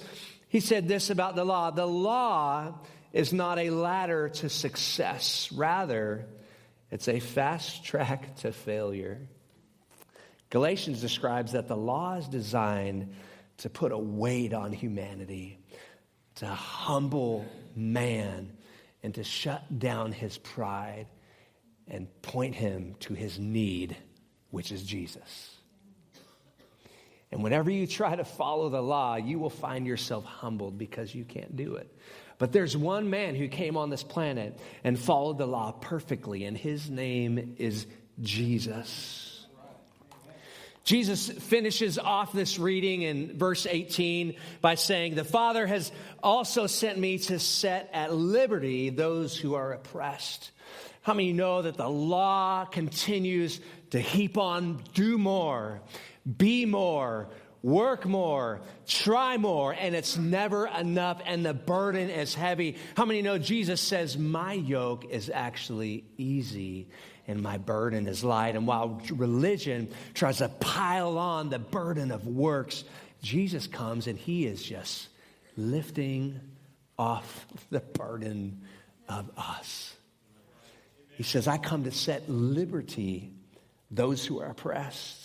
He 0.56 0.62
said 0.62 0.88
this 0.88 1.10
about 1.10 1.36
the 1.36 1.44
law 1.44 1.70
the 1.72 1.86
law 1.86 2.76
is 3.12 3.34
not 3.34 3.60
a 3.60 3.72
ladder 3.72 4.30
to 4.30 4.48
success, 4.48 5.52
rather, 5.52 6.28
it's 6.90 7.10
a 7.10 7.20
fast 7.20 7.84
track 7.84 8.38
to 8.38 8.54
failure. 8.54 9.20
Galatians 10.50 11.02
describes 11.02 11.52
that 11.52 11.68
the 11.68 11.76
law 11.76 12.16
is 12.16 12.30
designed 12.30 13.16
to 13.58 13.70
put 13.70 13.92
a 13.92 13.98
weight 13.98 14.54
on 14.54 14.72
humanity, 14.72 15.60
to 16.36 16.48
humble 16.48 17.46
man, 17.76 18.54
and 19.04 19.14
to 19.16 19.26
shut 19.26 19.78
down 19.78 20.14
his 20.14 20.38
pride 20.38 21.08
and 21.86 22.08
point 22.22 22.56
him 22.56 22.96
to 23.02 23.14
his 23.14 23.38
need, 23.38 23.98
which 24.52 24.72
is 24.72 24.84
Jesus. 24.84 25.55
And 27.36 27.44
whenever 27.44 27.70
you 27.70 27.86
try 27.86 28.16
to 28.16 28.24
follow 28.24 28.70
the 28.70 28.82
law, 28.82 29.18
you 29.18 29.40
will 29.40 29.50
find 29.50 29.86
yourself 29.86 30.24
humbled 30.24 30.78
because 30.78 31.14
you 31.14 31.26
can't 31.26 31.54
do 31.58 31.76
it. 31.76 31.94
But 32.38 32.54
there's 32.54 32.78
one 32.78 33.10
man 33.10 33.36
who 33.36 33.50
came 33.50 33.76
on 33.76 33.90
this 33.90 34.04
planet 34.04 34.58
and 34.86 34.98
followed 34.98 35.38
the 35.38 35.46
law 35.46 35.74
perfectly, 35.74 36.46
and 36.46 36.58
his 36.58 36.90
name 36.90 37.58
is 37.60 37.88
Jesus. 38.22 39.46
Jesus 40.86 41.28
finishes 41.28 42.00
off 42.00 42.32
this 42.32 42.58
reading 42.58 43.02
in 43.02 43.38
verse 43.38 43.68
18 43.70 44.36
by 44.62 44.76
saying, 44.76 45.16
The 45.16 45.26
Father 45.26 45.68
has 45.68 45.92
also 46.24 46.68
sent 46.68 46.98
me 46.98 47.18
to 47.18 47.38
set 47.38 47.90
at 47.92 48.14
liberty 48.14 48.92
those 48.92 49.36
who 49.36 49.56
are 49.56 49.74
oppressed. 49.74 50.52
How 51.02 51.14
many 51.14 51.34
know 51.34 51.64
that 51.64 51.76
the 51.76 51.90
law 51.90 52.64
continues 52.64 53.60
to 53.90 54.00
heap 54.00 54.38
on, 54.38 54.82
do 54.94 55.18
more, 55.18 55.82
be 56.38 56.66
more, 56.66 57.28
work 57.62 58.06
more, 58.06 58.62
try 58.88 59.38
more, 59.38 59.74
and 59.74 59.96
it's 59.96 60.18
never 60.18 60.68
enough, 60.68 61.22
and 61.26 61.46
the 61.46 61.54
burden 61.54 62.10
is 62.10 62.34
heavy? 62.34 62.78
How 62.96 63.06
many 63.06 63.22
know 63.22 63.38
Jesus 63.38 63.82
says, 63.82 64.18
My 64.18 64.54
yoke 64.54 65.06
is 65.10 65.30
actually 65.34 66.06
easy 66.18 66.88
and 67.28 67.42
my 67.42 67.58
burden 67.58 68.08
is 68.08 68.24
light. 68.24 68.56
And 68.56 68.68
while 68.68 69.02
religion 69.12 69.90
tries 70.14 70.38
to 70.38 70.50
pile 70.50 71.18
on 71.18 71.50
the 71.50 71.60
burden 71.60 72.12
of 72.12 72.28
works, 72.28 72.84
Jesus 73.22 73.68
comes 73.68 74.08
and 74.08 74.18
he 74.18 74.46
is 74.46 74.62
just 74.62 75.10
lifting 75.58 76.40
off 76.98 77.48
the 77.70 77.80
burden 77.80 78.62
of 79.10 79.30
us. 79.38 79.96
He 81.18 81.24
says, 81.24 81.48
I 81.48 81.58
come 81.58 81.86
to 81.86 81.92
set 81.92 82.30
liberty 82.30 83.32
those 83.90 84.26
who 84.26 84.42
are 84.42 84.50
oppressed. 84.50 85.25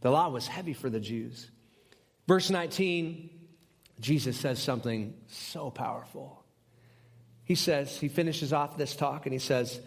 The 0.00 0.10
law 0.10 0.28
was 0.28 0.46
heavy 0.46 0.72
for 0.72 0.88
the 0.90 1.00
Jews. 1.00 1.50
Verse 2.26 2.50
19, 2.50 3.30
Jesus 4.00 4.36
says 4.36 4.62
something 4.62 5.14
so 5.28 5.70
powerful. 5.70 6.44
He 7.44 7.54
says, 7.54 7.98
he 7.98 8.08
finishes 8.08 8.52
off 8.52 8.76
this 8.76 8.94
talk 8.94 9.26
and 9.26 9.32
he 9.32 9.38
says, 9.38 9.80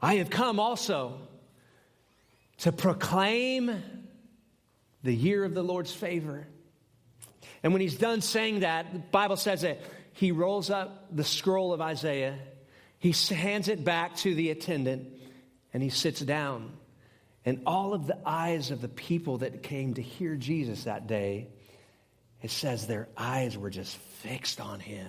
I 0.00 0.14
have 0.16 0.30
come 0.30 0.60
also 0.60 1.18
to 2.58 2.72
proclaim 2.72 3.82
the 5.02 5.14
year 5.14 5.44
of 5.44 5.54
the 5.54 5.62
Lord's 5.62 5.92
favor. 5.92 6.46
And 7.62 7.72
when 7.72 7.82
he's 7.82 7.96
done 7.96 8.20
saying 8.20 8.60
that, 8.60 8.92
the 8.92 8.98
Bible 9.00 9.36
says 9.36 9.62
that 9.62 9.80
he 10.12 10.32
rolls 10.32 10.70
up 10.70 11.14
the 11.14 11.24
scroll 11.24 11.72
of 11.72 11.80
Isaiah, 11.80 12.38
he 12.98 13.12
hands 13.34 13.68
it 13.68 13.84
back 13.84 14.16
to 14.18 14.34
the 14.34 14.50
attendant, 14.50 15.08
and 15.72 15.82
he 15.82 15.88
sits 15.88 16.20
down. 16.20 16.72
And 17.44 17.62
all 17.66 17.92
of 17.92 18.06
the 18.06 18.18
eyes 18.24 18.70
of 18.70 18.80
the 18.80 18.88
people 18.88 19.38
that 19.38 19.62
came 19.62 19.94
to 19.94 20.02
hear 20.02 20.36
Jesus 20.36 20.84
that 20.84 21.06
day, 21.06 21.48
it 22.40 22.50
says 22.50 22.86
their 22.86 23.08
eyes 23.16 23.58
were 23.58 23.70
just 23.70 23.96
fixed 23.96 24.60
on 24.60 24.80
him. 24.80 25.08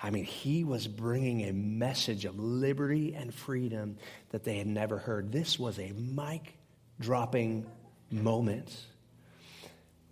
I 0.00 0.10
mean, 0.10 0.24
he 0.24 0.64
was 0.64 0.86
bringing 0.86 1.42
a 1.42 1.52
message 1.52 2.24
of 2.24 2.38
liberty 2.38 3.14
and 3.14 3.34
freedom 3.34 3.96
that 4.30 4.44
they 4.44 4.58
had 4.58 4.66
never 4.66 4.96
heard. 4.96 5.32
This 5.32 5.58
was 5.58 5.78
a 5.78 5.92
mic 5.92 6.54
dropping 7.00 7.66
moment. 8.10 8.76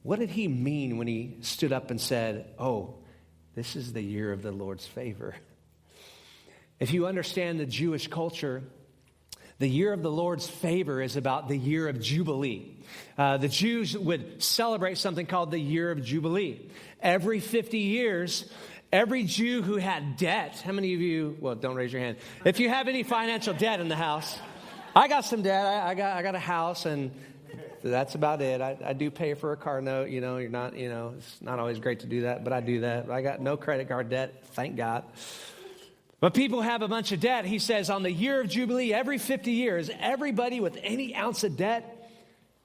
What 0.03 0.19
did 0.19 0.31
he 0.31 0.49
mean 0.49 0.99
when 0.99 1.07
he 1.07 1.39
stood 1.41 1.73
up 1.73 1.91
and 1.91 2.01
said, 2.01 2.47
Oh, 2.59 2.97
this 3.55 3.77
is 3.77 3.93
the 3.93 4.03
year 4.03 4.33
of 4.33 4.43
the 4.43 4.53
Lord's 4.53 4.87
favor? 4.87 5.35
If 6.79 6.93
you 6.93 7.07
understand 7.07 7.59
the 7.59 7.67
Jewish 7.67 8.09
culture, 8.09 8.63
the 9.59 9.69
year 9.69 9.93
of 9.93 10.03
the 10.03 10.11
Lord's 10.11 10.47
favor 10.47 11.01
is 11.01 11.17
about 11.17 11.49
the 11.49 11.57
year 11.57 11.89
of 11.89 12.01
Jubilee. 12.01 12.77
Uh, 13.17 13.37
the 13.39 13.49
Jews 13.49 13.97
would 13.97 14.43
celebrate 14.43 14.99
something 14.99 15.27
called 15.27 15.51
the 15.51 15.59
year 15.59 15.91
of 15.91 16.03
Jubilee. 16.03 16.61
Every 17.01 17.41
50 17.41 17.79
years, 17.79 18.51
Every 18.93 19.25
Jew 19.25 19.63
who 19.63 19.77
had 19.77 20.17
debt, 20.17 20.63
how 20.65 20.71
many 20.71 20.95
of 20.95 21.01
you, 21.01 21.37
well, 21.41 21.57
don't 21.57 21.75
raise 21.75 21.93
your 21.93 22.01
hand. 22.01 22.19
If 22.45 22.61
you 22.61 22.69
have 22.69 22.87
any 22.87 23.03
financial 23.03 23.53
debt 23.53 23.81
in 23.81 23.89
the 23.89 23.97
house, 23.97 24.39
I 24.95 25.09
got 25.09 25.25
some 25.25 25.43
debt. 25.43 25.67
I, 25.67 25.91
I 25.91 25.95
got, 25.95 26.17
I 26.17 26.23
got 26.23 26.37
a 26.37 26.39
house, 26.39 26.87
and 26.87 27.11
that's 27.83 28.15
about 28.15 28.41
it. 28.43 28.61
I, 28.61 28.77
I, 28.85 28.93
do 28.93 29.11
pay 29.11 29.35
for 29.35 29.53
a 29.53 29.57
car 29.57 29.81
note. 29.81 30.09
You 30.09 30.21
know, 30.21 30.39
you're 30.39 30.51
not, 30.51 30.77
you 30.77 30.89
know, 30.89 31.15
it's 31.19 31.43
not 31.43 31.59
always 31.59 31.81
great 31.81 32.01
to 32.01 32.07
do 32.07 32.23
that, 32.23 32.45
but 32.45 32.53
I 32.53 32.61
do 32.61 32.81
that. 32.81 33.11
I 33.11 33.23
got 33.23 33.41
no 33.41 33.57
credit 33.57 33.89
card 33.89 34.09
debt, 34.09 34.45
thank 34.53 34.77
God. 34.77 35.05
But 36.19 36.33
people 36.33 36.63
have 36.63 36.83
a 36.83 36.89
bunch 36.89 37.13
of 37.13 37.21
debt. 37.21 37.45
He 37.45 37.59
says 37.59 37.91
on 37.91 38.03
the 38.03 38.11
year 38.11 38.41
of 38.41 38.49
Jubilee, 38.49 38.93
every 38.93 39.19
50 39.19 39.53
years, 39.53 39.91
everybody 40.01 40.61
with 40.61 40.79
any 40.83 41.15
ounce 41.15 41.45
of 41.45 41.57
debt, 41.57 42.11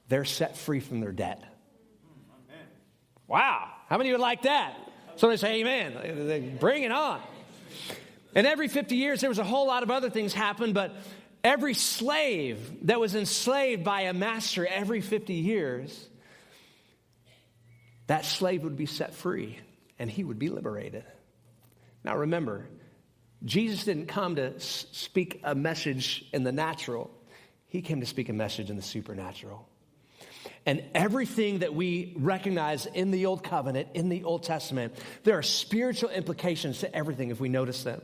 they're 0.08 0.24
set 0.24 0.56
free 0.56 0.80
from 0.80 1.00
their 1.00 1.12
debt. 1.12 1.42
Wow. 3.28 3.68
How 3.88 3.98
many 3.98 4.10
would 4.12 4.20
like 4.20 4.42
that? 4.42 4.74
Somebody 5.16 5.38
say 5.38 5.60
amen. 5.60 6.56
Bring 6.58 6.82
it 6.82 6.92
on. 6.92 7.20
And 8.34 8.46
every 8.46 8.68
50 8.68 8.96
years, 8.96 9.20
there 9.20 9.28
was 9.28 9.38
a 9.38 9.44
whole 9.44 9.66
lot 9.66 9.82
of 9.82 9.90
other 9.90 10.08
things 10.08 10.32
happen, 10.32 10.72
but 10.72 10.94
every 11.44 11.74
slave 11.74 12.86
that 12.86 12.98
was 12.98 13.14
enslaved 13.14 13.84
by 13.84 14.02
a 14.02 14.14
master 14.14 14.66
every 14.66 15.02
50 15.02 15.34
years, 15.34 16.08
that 18.06 18.24
slave 18.24 18.64
would 18.64 18.76
be 18.76 18.86
set 18.86 19.14
free 19.14 19.58
and 19.98 20.10
he 20.10 20.24
would 20.24 20.38
be 20.38 20.48
liberated. 20.48 21.04
Now 22.04 22.16
remember, 22.16 22.66
Jesus 23.44 23.84
didn't 23.84 24.06
come 24.06 24.36
to 24.36 24.58
speak 24.60 25.40
a 25.44 25.54
message 25.54 26.24
in 26.32 26.44
the 26.44 26.52
natural, 26.52 27.10
he 27.68 27.82
came 27.82 28.00
to 28.00 28.06
speak 28.06 28.28
a 28.28 28.32
message 28.32 28.70
in 28.70 28.76
the 28.76 28.82
supernatural. 28.82 29.68
And 30.66 30.82
everything 30.94 31.60
that 31.60 31.74
we 31.74 32.14
recognize 32.16 32.86
in 32.86 33.10
the 33.10 33.26
Old 33.26 33.42
Covenant, 33.42 33.88
in 33.94 34.08
the 34.08 34.24
Old 34.24 34.44
Testament, 34.44 34.94
there 35.24 35.36
are 35.36 35.42
spiritual 35.42 36.10
implications 36.10 36.80
to 36.80 36.94
everything 36.94 37.30
if 37.30 37.40
we 37.40 37.48
notice 37.48 37.82
them. 37.82 38.00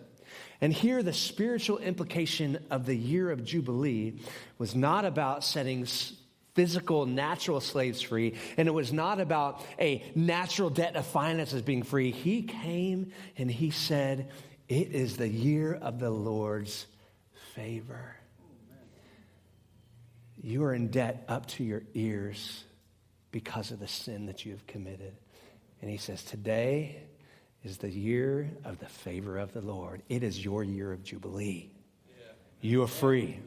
And 0.61 0.73
here, 0.73 1.03
the 1.03 1.13
spiritual 1.13 1.79
implication 1.79 2.65
of 2.71 2.85
the 2.85 2.97
year 2.97 3.31
of 3.31 3.45
Jubilee 3.45 4.21
was 4.59 4.75
not 4.75 5.05
about 5.05 5.45
setting 5.45 5.87
physical, 6.55 7.07
natural 7.07 7.61
slaves 7.61 8.03
free, 8.03 8.35
and 8.57 8.67
it 8.67 8.73
was 8.73 8.93
not 8.93 9.21
about 9.21 9.65
a 9.79 10.03
natural 10.17 10.71
debt 10.71 10.97
of 10.97 11.07
finances 11.07 11.63
being 11.63 11.85
free. 11.85 12.11
He 12.11 12.43
came 12.43 13.13
and 13.37 13.49
he 13.49 13.71
said, 13.71 14.29
It 14.69 14.93
is 14.93 15.17
the 15.17 15.29
year 15.29 15.75
of 15.75 15.99
the 15.99 16.11
Lord's 16.11 16.87
favor. 17.55 18.17
You 20.41 20.65
are 20.65 20.75
in 20.75 20.89
debt 20.89 21.25
up 21.29 21.47
to 21.47 21.65
your 21.65 21.83
ears 21.95 22.65
because 23.33 23.71
of 23.71 23.81
the 23.81 23.89
sin 23.89 24.27
that 24.27 24.45
you 24.45 24.53
have 24.53 24.67
committed. 24.67 25.17
And 25.81 25.91
he 25.91 25.97
says, 25.97 26.23
Today 26.23 27.03
is 27.65 27.79
the 27.79 27.91
year 27.91 28.51
of 28.65 28.79
the 28.79 28.87
favor 28.87 29.39
of 29.39 29.53
the 29.53 29.61
Lord. 29.61 30.03
It 30.09 30.23
is 30.23 30.45
your 30.45 30.63
year 30.63 30.93
of 30.93 31.03
Jubilee. 31.03 31.71
You 32.61 32.83
are 32.83 32.89
free. 32.89 33.39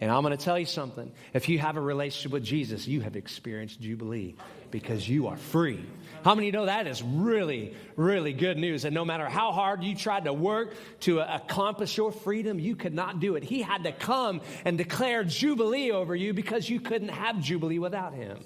And 0.00 0.10
I'm 0.10 0.22
going 0.22 0.36
to 0.36 0.44
tell 0.44 0.58
you 0.58 0.66
something. 0.66 1.10
If 1.32 1.48
you 1.48 1.58
have 1.58 1.76
a 1.76 1.80
relationship 1.80 2.32
with 2.32 2.44
Jesus, 2.44 2.86
you 2.86 3.00
have 3.00 3.16
experienced 3.16 3.80
Jubilee 3.80 4.34
because 4.70 5.08
you 5.08 5.28
are 5.28 5.38
free. 5.38 5.84
How 6.22 6.34
many 6.34 6.50
know 6.50 6.66
that 6.66 6.86
is 6.86 7.02
really, 7.02 7.74
really 7.96 8.34
good 8.34 8.58
news? 8.58 8.84
And 8.84 8.94
no 8.94 9.06
matter 9.06 9.26
how 9.26 9.52
hard 9.52 9.82
you 9.82 9.96
tried 9.96 10.24
to 10.24 10.34
work 10.34 10.74
to 11.00 11.20
accomplish 11.20 11.96
your 11.96 12.12
freedom, 12.12 12.58
you 12.58 12.76
could 12.76 12.92
not 12.92 13.20
do 13.20 13.36
it. 13.36 13.42
He 13.42 13.62
had 13.62 13.84
to 13.84 13.92
come 13.92 14.42
and 14.66 14.76
declare 14.76 15.24
Jubilee 15.24 15.92
over 15.92 16.14
you 16.14 16.34
because 16.34 16.68
you 16.68 16.78
couldn't 16.78 17.08
have 17.08 17.40
Jubilee 17.40 17.78
without 17.78 18.12
Him. 18.12 18.38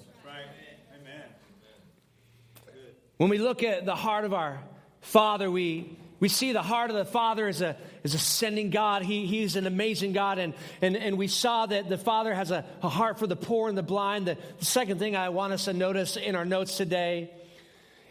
When 3.17 3.29
we 3.29 3.37
look 3.37 3.61
at 3.61 3.85
the 3.85 3.95
heart 3.95 4.25
of 4.25 4.33
our 4.33 4.63
Father, 5.01 5.51
we 5.51 5.97
we 6.21 6.29
see 6.29 6.53
the 6.53 6.61
heart 6.61 6.91
of 6.91 6.95
the 6.95 7.03
Father 7.05 7.47
as 7.47 7.61
a, 7.61 7.75
as 8.03 8.13
a 8.13 8.19
sending 8.19 8.69
God. 8.69 9.03
He, 9.03 9.25
he's 9.25 9.55
an 9.55 9.67
amazing 9.67 10.13
God. 10.13 10.39
And, 10.39 10.53
and, 10.81 10.95
and 10.95 11.17
we 11.17 11.27
saw 11.27 11.65
that 11.65 11.89
the 11.89 11.97
Father 11.97 12.33
has 12.33 12.51
a, 12.51 12.65
a 12.81 12.89
heart 12.89 13.19
for 13.19 13.27
the 13.27 13.35
poor 13.35 13.69
and 13.69 13.77
the 13.77 13.83
blind. 13.83 14.27
The, 14.27 14.37
the 14.59 14.65
second 14.65 14.99
thing 14.99 15.15
I 15.15 15.29
want 15.29 15.53
us 15.53 15.65
to 15.65 15.73
notice 15.73 16.17
in 16.17 16.35
our 16.35 16.45
notes 16.45 16.77
today 16.77 17.31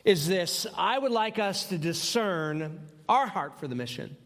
is 0.04 0.26
this 0.28 0.66
I 0.76 0.98
would 0.98 1.12
like 1.12 1.38
us 1.38 1.66
to 1.66 1.78
discern 1.78 2.80
our 3.08 3.26
heart 3.26 3.58
for 3.58 3.68
the 3.68 3.74
mission. 3.74 4.16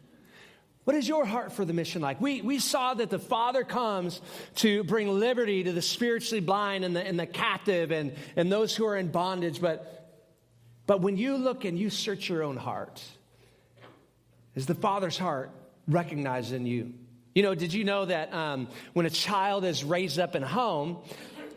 What 0.85 0.95
is 0.97 1.09
your 1.09 1.25
heart 1.25 1.53
for 1.53 1.65
the 1.65 1.73
mission 1.73 2.03
like? 2.03 2.21
We, 2.21 2.43
we 2.43 2.59
saw 2.59 2.93
that 2.93 3.09
the 3.09 3.19
Father 3.19 3.65
comes 3.65 4.21
to 4.57 4.85
bring 4.85 5.09
liberty 5.09 5.65
to 5.65 5.73
the 5.73 5.81
spiritually 5.81 6.41
blind 6.41 6.85
and 6.85 6.95
the, 6.95 7.01
and 7.01 7.19
the 7.19 7.27
captive 7.27 7.91
and, 7.91 8.13
and 8.37 8.53
those 8.53 8.77
who 8.77 8.85
are 8.85 8.97
in 8.97 9.09
bondage. 9.09 9.63
But, 9.63 10.13
but 10.87 11.01
when 11.01 11.17
you 11.17 11.39
look 11.39 11.65
and 11.65 11.79
you 11.79 11.89
search 11.89 12.29
your 12.29 12.43
own 12.43 12.59
heart, 12.59 13.03
is 14.55 14.67
the 14.67 14.75
Father's 14.75 15.19
heart 15.19 15.51
recognized 15.87 16.53
in 16.53 16.67
you? 16.67 16.93
You 17.35 17.43
know, 17.43 17.55
did 17.55 17.73
you 17.73 17.85
know 17.85 18.05
that 18.05 18.33
um, 18.33 18.69
when 18.93 19.07
a 19.07 19.11
child 19.11 19.65
is 19.65 19.83
raised 19.83 20.19
up 20.19 20.37
in 20.37 20.43
home, 20.43 20.99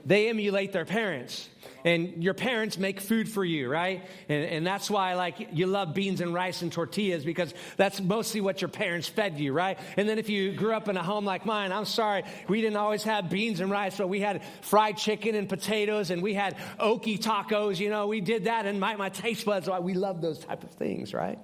they 0.07 0.29
emulate 0.29 0.71
their 0.71 0.85
parents. 0.85 1.49
And 1.83 2.23
your 2.23 2.33
parents 2.33 2.77
make 2.77 3.01
food 3.01 3.29
for 3.29 3.43
you, 3.43 3.69
right? 3.69 4.05
And, 4.29 4.43
and 4.45 4.67
that's 4.67 4.89
why, 4.89 5.15
like, 5.15 5.49
you 5.51 5.67
love 5.67 5.93
beans 5.93 6.21
and 6.21 6.33
rice 6.33 6.61
and 6.61 6.71
tortillas 6.71 7.25
because 7.25 7.53
that's 7.75 8.01
mostly 8.01 8.39
what 8.39 8.61
your 8.61 8.69
parents 8.69 9.07
fed 9.07 9.37
you, 9.37 9.51
right? 9.51 9.77
And 9.97 10.07
then 10.07 10.17
if 10.17 10.29
you 10.29 10.53
grew 10.53 10.73
up 10.73 10.87
in 10.87 10.95
a 10.95 11.03
home 11.03 11.25
like 11.25 11.45
mine, 11.45 11.73
I'm 11.73 11.85
sorry, 11.85 12.23
we 12.47 12.61
didn't 12.61 12.77
always 12.77 13.03
have 13.03 13.29
beans 13.29 13.59
and 13.59 13.69
rice, 13.69 13.97
but 13.97 14.07
we 14.07 14.21
had 14.21 14.43
fried 14.61 14.97
chicken 14.97 15.35
and 15.35 15.47
potatoes 15.47 16.09
and 16.09 16.23
we 16.23 16.33
had 16.33 16.57
okie 16.79 17.19
tacos, 17.19 17.77
you 17.77 17.89
know, 17.89 18.07
we 18.07 18.21
did 18.21 18.45
that. 18.45 18.65
And 18.65 18.79
my, 18.79 18.95
my 18.95 19.09
taste 19.09 19.45
buds, 19.45 19.69
we 19.81 19.93
love 19.93 20.21
those 20.21 20.39
type 20.39 20.63
of 20.63 20.71
things, 20.71 21.13
right? 21.13 21.37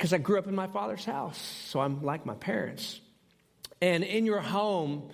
Because 0.00 0.14
I 0.14 0.16
grew 0.16 0.38
up 0.38 0.46
in 0.46 0.54
my 0.54 0.66
father's 0.66 1.04
house, 1.04 1.36
so 1.36 1.78
I'm 1.78 2.02
like 2.02 2.24
my 2.24 2.32
parents. 2.32 3.02
And 3.82 4.02
in 4.02 4.24
your 4.24 4.40
home, 4.40 5.10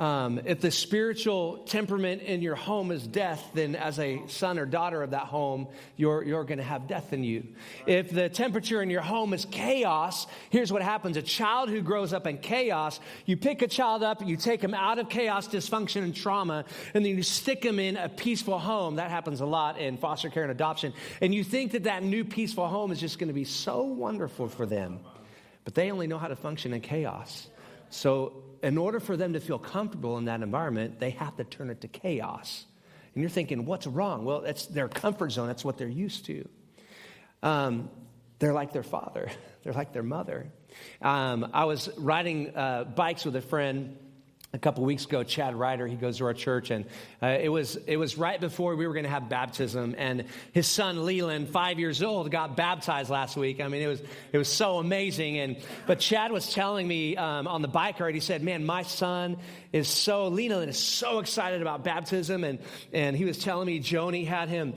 um, 0.00 0.40
if 0.46 0.62
the 0.62 0.70
spiritual 0.70 1.58
temperament 1.58 2.22
in 2.22 2.40
your 2.40 2.54
home 2.54 2.90
is 2.90 3.06
death, 3.06 3.50
then 3.52 3.76
as 3.76 3.98
a 3.98 4.26
son 4.28 4.58
or 4.58 4.64
daughter 4.64 5.02
of 5.02 5.10
that 5.10 5.26
home, 5.26 5.68
you're, 5.98 6.24
you're 6.24 6.44
going 6.44 6.56
to 6.56 6.64
have 6.64 6.88
death 6.88 7.12
in 7.12 7.22
you. 7.22 7.46
If 7.86 8.08
the 8.08 8.30
temperature 8.30 8.80
in 8.80 8.88
your 8.88 9.02
home 9.02 9.34
is 9.34 9.44
chaos, 9.44 10.26
here's 10.48 10.72
what 10.72 10.80
happens 10.80 11.18
a 11.18 11.22
child 11.22 11.68
who 11.68 11.82
grows 11.82 12.14
up 12.14 12.26
in 12.26 12.38
chaos, 12.38 12.98
you 13.26 13.36
pick 13.36 13.60
a 13.60 13.68
child 13.68 14.02
up, 14.02 14.26
you 14.26 14.38
take 14.38 14.64
him 14.64 14.72
out 14.72 14.98
of 14.98 15.10
chaos, 15.10 15.46
dysfunction, 15.46 16.02
and 16.02 16.16
trauma, 16.16 16.64
and 16.94 17.04
then 17.04 17.14
you 17.14 17.22
stick 17.22 17.62
him 17.62 17.78
in 17.78 17.98
a 17.98 18.08
peaceful 18.08 18.58
home. 18.58 18.96
That 18.96 19.10
happens 19.10 19.42
a 19.42 19.46
lot 19.46 19.78
in 19.78 19.98
foster 19.98 20.30
care 20.30 20.44
and 20.44 20.52
adoption. 20.52 20.94
And 21.20 21.34
you 21.34 21.44
think 21.44 21.72
that 21.72 21.84
that 21.84 22.02
new 22.02 22.24
peaceful 22.24 22.66
home 22.66 22.90
is 22.90 23.00
just 23.00 23.18
going 23.18 23.28
to 23.28 23.34
be 23.34 23.44
so 23.44 23.82
wonderful 23.82 24.48
for 24.48 24.64
them. 24.64 25.00
But 25.64 25.74
they 25.74 25.90
only 25.90 26.06
know 26.06 26.16
how 26.16 26.28
to 26.28 26.36
function 26.36 26.72
in 26.72 26.80
chaos. 26.80 27.48
So 27.90 28.44
in 28.62 28.78
order 28.78 29.00
for 29.00 29.16
them 29.16 29.32
to 29.32 29.40
feel 29.40 29.58
comfortable 29.58 30.18
in 30.18 30.26
that 30.26 30.42
environment, 30.42 31.00
they 31.00 31.10
have 31.10 31.36
to 31.36 31.44
turn 31.44 31.70
it 31.70 31.80
to 31.82 31.88
chaos. 31.88 32.66
And 33.14 33.22
you're 33.22 33.30
thinking, 33.30 33.64
what's 33.64 33.86
wrong? 33.86 34.24
Well, 34.24 34.44
it's 34.44 34.66
their 34.66 34.88
comfort 34.88 35.32
zone, 35.32 35.46
that's 35.46 35.64
what 35.64 35.78
they're 35.78 35.88
used 35.88 36.26
to. 36.26 36.48
Um, 37.42 37.90
they're 38.38 38.52
like 38.52 38.72
their 38.72 38.82
father, 38.82 39.30
they're 39.62 39.72
like 39.72 39.92
their 39.92 40.02
mother. 40.02 40.50
Um, 41.02 41.50
I 41.52 41.64
was 41.64 41.90
riding 41.98 42.56
uh, 42.56 42.84
bikes 42.84 43.24
with 43.24 43.36
a 43.36 43.40
friend 43.40 43.96
a 44.52 44.58
couple 44.58 44.84
weeks 44.84 45.04
ago, 45.04 45.22
Chad 45.22 45.54
Ryder, 45.54 45.86
he 45.86 45.94
goes 45.94 46.18
to 46.18 46.24
our 46.24 46.34
church, 46.34 46.70
and 46.70 46.84
uh, 47.22 47.38
it, 47.40 47.48
was, 47.48 47.76
it 47.86 47.96
was 47.96 48.18
right 48.18 48.40
before 48.40 48.74
we 48.74 48.86
were 48.86 48.92
going 48.92 49.04
to 49.04 49.10
have 49.10 49.28
baptism. 49.28 49.94
And 49.96 50.24
his 50.52 50.66
son, 50.66 51.06
Leland, 51.06 51.50
five 51.50 51.78
years 51.78 52.02
old, 52.02 52.32
got 52.32 52.56
baptized 52.56 53.10
last 53.10 53.36
week. 53.36 53.60
I 53.60 53.68
mean, 53.68 53.80
it 53.80 53.86
was, 53.86 54.02
it 54.32 54.38
was 54.38 54.48
so 54.48 54.78
amazing. 54.78 55.38
And, 55.38 55.56
but 55.86 56.00
Chad 56.00 56.32
was 56.32 56.52
telling 56.52 56.88
me 56.88 57.16
um, 57.16 57.46
on 57.46 57.62
the 57.62 57.68
bike 57.68 58.00
ride, 58.00 58.14
he 58.14 58.20
said, 58.20 58.42
Man, 58.42 58.66
my 58.66 58.82
son 58.82 59.36
is 59.72 59.86
so, 59.86 60.26
Leland 60.28 60.68
is 60.68 60.78
so 60.78 61.20
excited 61.20 61.62
about 61.62 61.84
baptism. 61.84 62.42
And, 62.42 62.58
and 62.92 63.16
he 63.16 63.24
was 63.24 63.38
telling 63.38 63.66
me 63.66 63.78
Joni 63.78 64.26
had 64.26 64.48
him 64.48 64.74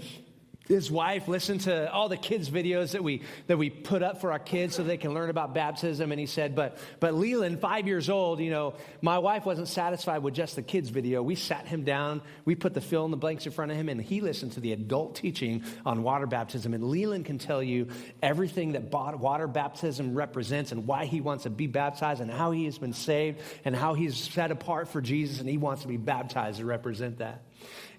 his 0.67 0.89
wife 0.89 1.27
listened 1.27 1.61
to 1.61 1.91
all 1.91 2.07
the 2.07 2.15
kids 2.15 2.49
videos 2.49 2.91
that 2.91 3.03
we 3.03 3.21
that 3.47 3.57
we 3.57 3.69
put 3.69 4.01
up 4.01 4.21
for 4.21 4.31
our 4.31 4.39
kids 4.39 4.75
so 4.75 4.83
they 4.83 4.97
can 4.97 5.13
learn 5.13 5.29
about 5.29 5.53
baptism. 5.53 6.11
And 6.11 6.19
he 6.19 6.25
said 6.25 6.55
but 6.55 6.77
but 7.01 7.13
leland 7.13 7.59
five 7.59 7.85
years 7.85 8.09
old 8.09 8.39
you 8.39 8.49
know 8.49 8.75
my 9.01 9.19
wife 9.19 9.45
wasn't 9.45 9.67
satisfied 9.67 10.23
with 10.23 10.33
just 10.33 10.55
the 10.55 10.61
kids 10.61 10.89
video. 10.89 11.21
We 11.21 11.35
sat 11.35 11.67
him 11.67 11.83
down. 11.83 12.21
We 12.45 12.55
put 12.55 12.73
the 12.73 12.81
fill 12.81 13.03
in 13.03 13.11
the 13.11 13.17
blanks 13.17 13.45
in 13.45 13.51
front 13.51 13.71
of 13.71 13.77
him 13.77 13.89
and 13.89 14.01
he 14.01 14.21
listened 14.21 14.53
to 14.53 14.61
the 14.61 14.71
adult 14.71 15.15
teaching 15.15 15.63
on 15.85 16.01
water 16.01 16.27
baptism. 16.27 16.73
And 16.73 16.85
leland 16.85 17.25
can 17.25 17.39
tell 17.39 17.61
you 17.61 17.87
everything 18.21 18.73
that 18.73 18.89
water 18.91 19.47
baptism 19.47 20.15
represents 20.15 20.71
and 20.71 20.87
why 20.87 21.05
he 21.05 21.19
wants 21.19 21.43
to 21.43 21.49
be 21.49 21.67
baptized 21.67 22.21
and 22.21 22.31
how 22.31 22.51
he 22.51 22.65
has 22.65 22.77
been 22.77 22.93
saved 22.93 23.41
and 23.65 23.75
how 23.75 23.95
he's 23.95 24.15
set 24.15 24.51
apart 24.51 24.87
for 24.87 25.01
jesus 25.01 25.39
and 25.39 25.49
he 25.49 25.57
wants 25.57 25.81
to 25.81 25.89
be 25.89 25.97
baptized 25.97 26.59
to 26.59 26.65
represent 26.65 27.17
that. 27.17 27.43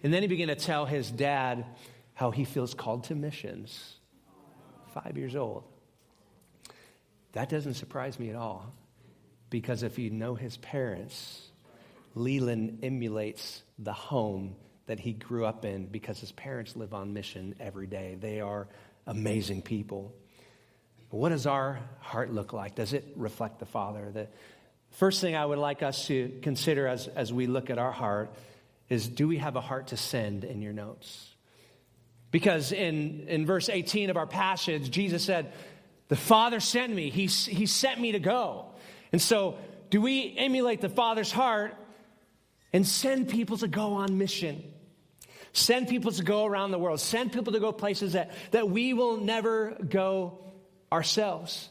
And 0.03 0.13
then 0.13 0.23
he 0.23 0.29
began 0.29 0.49
to 0.49 0.55
tell 0.55 0.87
his 0.87 1.11
dad 1.11 1.65
how 2.15 2.31
he 2.31 2.45
feels 2.45 2.75
called 2.75 3.05
to 3.05 3.15
missions. 3.15 3.97
Five 4.93 5.19
years 5.19 5.37
old. 5.37 5.65
That 7.33 7.49
doesn't 7.49 7.75
surprise 7.75 8.19
me 8.19 8.31
at 8.31 8.37
all 8.37 8.73
because 9.51 9.83
if 9.83 9.99
you 9.99 10.11
know 10.11 10.37
his 10.37 10.57
parents, 10.57 11.49
Leland 12.15 12.81
emulates 12.85 13.63
the 13.79 13.93
home 13.93 14.55
that 14.87 15.01
he 15.01 15.13
grew 15.13 15.45
up 15.45 15.65
in 15.65 15.87
because 15.87 16.21
his 16.21 16.31
parents 16.33 16.77
live 16.77 16.95
on 16.95 17.13
mission 17.13 17.55
every 17.59 17.89
day. 17.89 18.17
They 18.21 18.41
are 18.41 18.69
amazing 19.07 19.63
people. 19.63 20.15
What 21.11 21.31
does 21.31 21.47
our 21.47 21.81
heart 22.01 22.33
look 22.33 22.53
like? 22.53 22.75
Does 22.75 22.93
it 22.93 23.05
reflect 23.17 23.59
the 23.59 23.67
Father? 23.67 24.11
The 24.13 24.29
first 24.91 25.21
thing 25.21 25.35
I 25.35 25.45
would 25.45 25.59
like 25.59 25.83
us 25.83 26.07
to 26.07 26.39
consider 26.43 26.87
as, 26.87 27.09
as 27.09 27.33
we 27.33 27.47
look 27.47 27.71
at 27.71 27.79
our 27.79 27.93
heart 27.93 28.33
is 28.89 29.09
do 29.09 29.27
we 29.27 29.39
have 29.39 29.57
a 29.57 29.61
heart 29.61 29.89
to 29.89 29.97
send 29.97 30.45
in 30.45 30.63
your 30.63 30.73
notes? 30.73 31.34
Because 32.35 32.73
in, 32.73 33.29
in 33.29 33.47
verse 33.47 33.69
18 33.69 34.11
of 34.11 34.17
our 34.17 34.27
passage, 34.27 34.91
Jesus 34.91 35.23
said, 35.23 35.53
The 36.09 36.17
Father 36.17 36.59
sent 36.59 36.93
me, 36.93 37.09
he, 37.09 37.27
he 37.27 37.65
sent 37.65 38.01
me 38.01 38.11
to 38.11 38.19
go. 38.19 38.73
And 39.13 39.23
so, 39.23 39.57
do 39.89 40.01
we 40.01 40.35
emulate 40.37 40.81
the 40.81 40.89
Father's 40.89 41.31
heart 41.31 41.77
and 42.73 42.85
send 42.85 43.29
people 43.29 43.59
to 43.59 43.69
go 43.69 43.93
on 43.93 44.19
mission? 44.19 44.65
Send 45.53 45.87
people 45.87 46.11
to 46.11 46.25
go 46.25 46.45
around 46.45 46.73
the 46.73 46.79
world. 46.81 46.99
Send 46.99 47.33
people 47.33 47.53
to 47.53 47.61
go 47.61 47.71
places 47.71 48.15
that, 48.15 48.33
that 48.51 48.69
we 48.69 48.95
will 48.95 49.19
never 49.19 49.77
go 49.89 50.41
ourselves. 50.91 51.69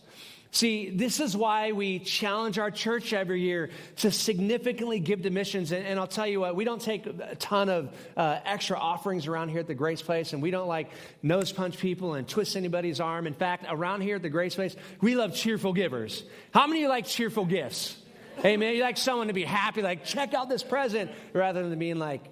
See, 0.53 0.91
this 0.91 1.19
is 1.19 1.35
why 1.35 1.71
we 1.71 1.97
challenge 1.97 2.59
our 2.59 2.69
church 2.69 3.11
every 3.11 3.41
year 3.41 3.71
to 3.97 4.11
significantly 4.11 4.99
give 4.99 5.23
to 5.23 5.31
missions. 5.31 5.71
And, 5.71 5.83
and 5.83 5.99
I'll 5.99 6.05
tell 6.05 6.27
you 6.27 6.41
what, 6.41 6.55
we 6.55 6.63
don't 6.63 6.79
take 6.79 7.07
a 7.07 7.35
ton 7.35 7.69
of 7.69 7.91
uh, 8.15 8.39
extra 8.45 8.77
offerings 8.77 9.25
around 9.25 9.49
here 9.49 9.61
at 9.61 9.65
the 9.65 9.73
Grace 9.73 10.03
Place, 10.03 10.31
and 10.31 10.43
we 10.43 10.51
don't 10.51 10.67
like 10.67 10.91
nose 11.23 11.51
punch 11.51 11.79
people 11.79 12.13
and 12.13 12.27
twist 12.27 12.55
anybody's 12.55 12.99
arm. 12.99 13.25
In 13.25 13.33
fact, 13.33 13.65
around 13.67 14.01
here 14.01 14.17
at 14.17 14.21
the 14.21 14.29
Grace 14.29 14.53
Place, 14.53 14.75
we 15.01 15.15
love 15.15 15.33
cheerful 15.33 15.73
givers. 15.73 16.23
How 16.53 16.67
many 16.67 16.81
of 16.81 16.83
you 16.83 16.89
like 16.89 17.07
cheerful 17.07 17.45
gifts? 17.45 17.97
Hey, 18.37 18.55
man, 18.55 18.75
you 18.75 18.83
like 18.83 18.97
someone 18.97 19.29
to 19.29 19.33
be 19.33 19.45
happy, 19.45 19.81
like, 19.81 20.05
check 20.05 20.35
out 20.35 20.49
this 20.49 20.61
present, 20.61 21.09
rather 21.33 21.67
than 21.67 21.79
being 21.79 21.97
like, 21.97 22.23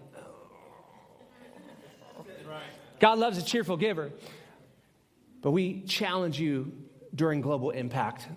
God 2.99 3.17
loves 3.17 3.39
a 3.39 3.43
cheerful 3.43 3.77
giver. 3.77 4.11
But 5.41 5.51
we 5.51 5.81
challenge 5.81 6.39
you 6.39 6.71
during 7.13 7.41
global 7.41 7.71
impact 7.71 8.27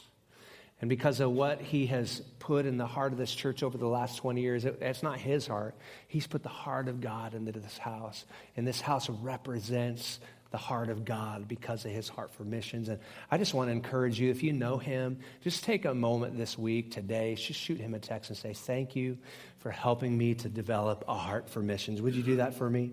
And 0.82 0.90
because 0.90 1.20
of 1.20 1.30
what 1.30 1.62
he 1.62 1.86
has 1.86 2.22
put 2.40 2.66
in 2.66 2.78
the 2.78 2.88
heart 2.88 3.12
of 3.12 3.20
this 3.20 3.32
church 3.32 3.62
over 3.62 3.78
the 3.78 3.86
last 3.86 4.18
20 4.18 4.42
years, 4.42 4.66
it, 4.66 4.80
it's 4.82 5.04
not 5.04 5.20
his 5.20 5.46
heart. 5.46 5.76
He's 6.08 6.26
put 6.26 6.42
the 6.42 6.50
heart 6.50 6.88
of 6.88 7.02
God 7.02 7.36
into 7.36 7.52
this 7.52 7.78
house. 7.78 8.26
And 8.56 8.68
this 8.68 8.82
house 8.82 9.12
represents 9.12 10.20
the 10.50 10.58
heart 10.58 10.90
of 10.90 11.06
God 11.06 11.48
because 11.48 11.86
of 11.86 11.92
his 11.92 12.10
heart 12.10 12.34
for 12.34 12.44
missions. 12.44 12.90
And 12.90 13.00
I 13.30 13.38
just 13.38 13.54
want 13.54 13.68
to 13.68 13.74
encourage 13.74 14.20
you, 14.20 14.32
if 14.32 14.42
you 14.42 14.54
know 14.54 14.80
him, 14.80 15.20
just 15.44 15.64
take 15.64 15.86
a 15.86 15.94
moment 15.94 16.36
this 16.36 16.58
week, 16.58 16.90
today, 16.90 17.36
just 17.36 17.60
shoot 17.60 17.80
him 17.80 17.94
a 17.94 18.00
text 18.00 18.32
and 18.32 18.38
say, 18.38 18.54
Thank 18.54 18.96
you 18.96 19.20
for 19.60 19.70
helping 19.70 20.18
me 20.18 20.34
to 20.34 20.50
develop 20.50 21.06
a 21.08 21.14
heart 21.14 21.48
for 21.48 21.62
missions. 21.62 22.02
Would 22.02 22.16
you 22.16 22.24
do 22.24 22.38
that 22.38 22.56
for 22.56 22.68
me? 22.68 22.92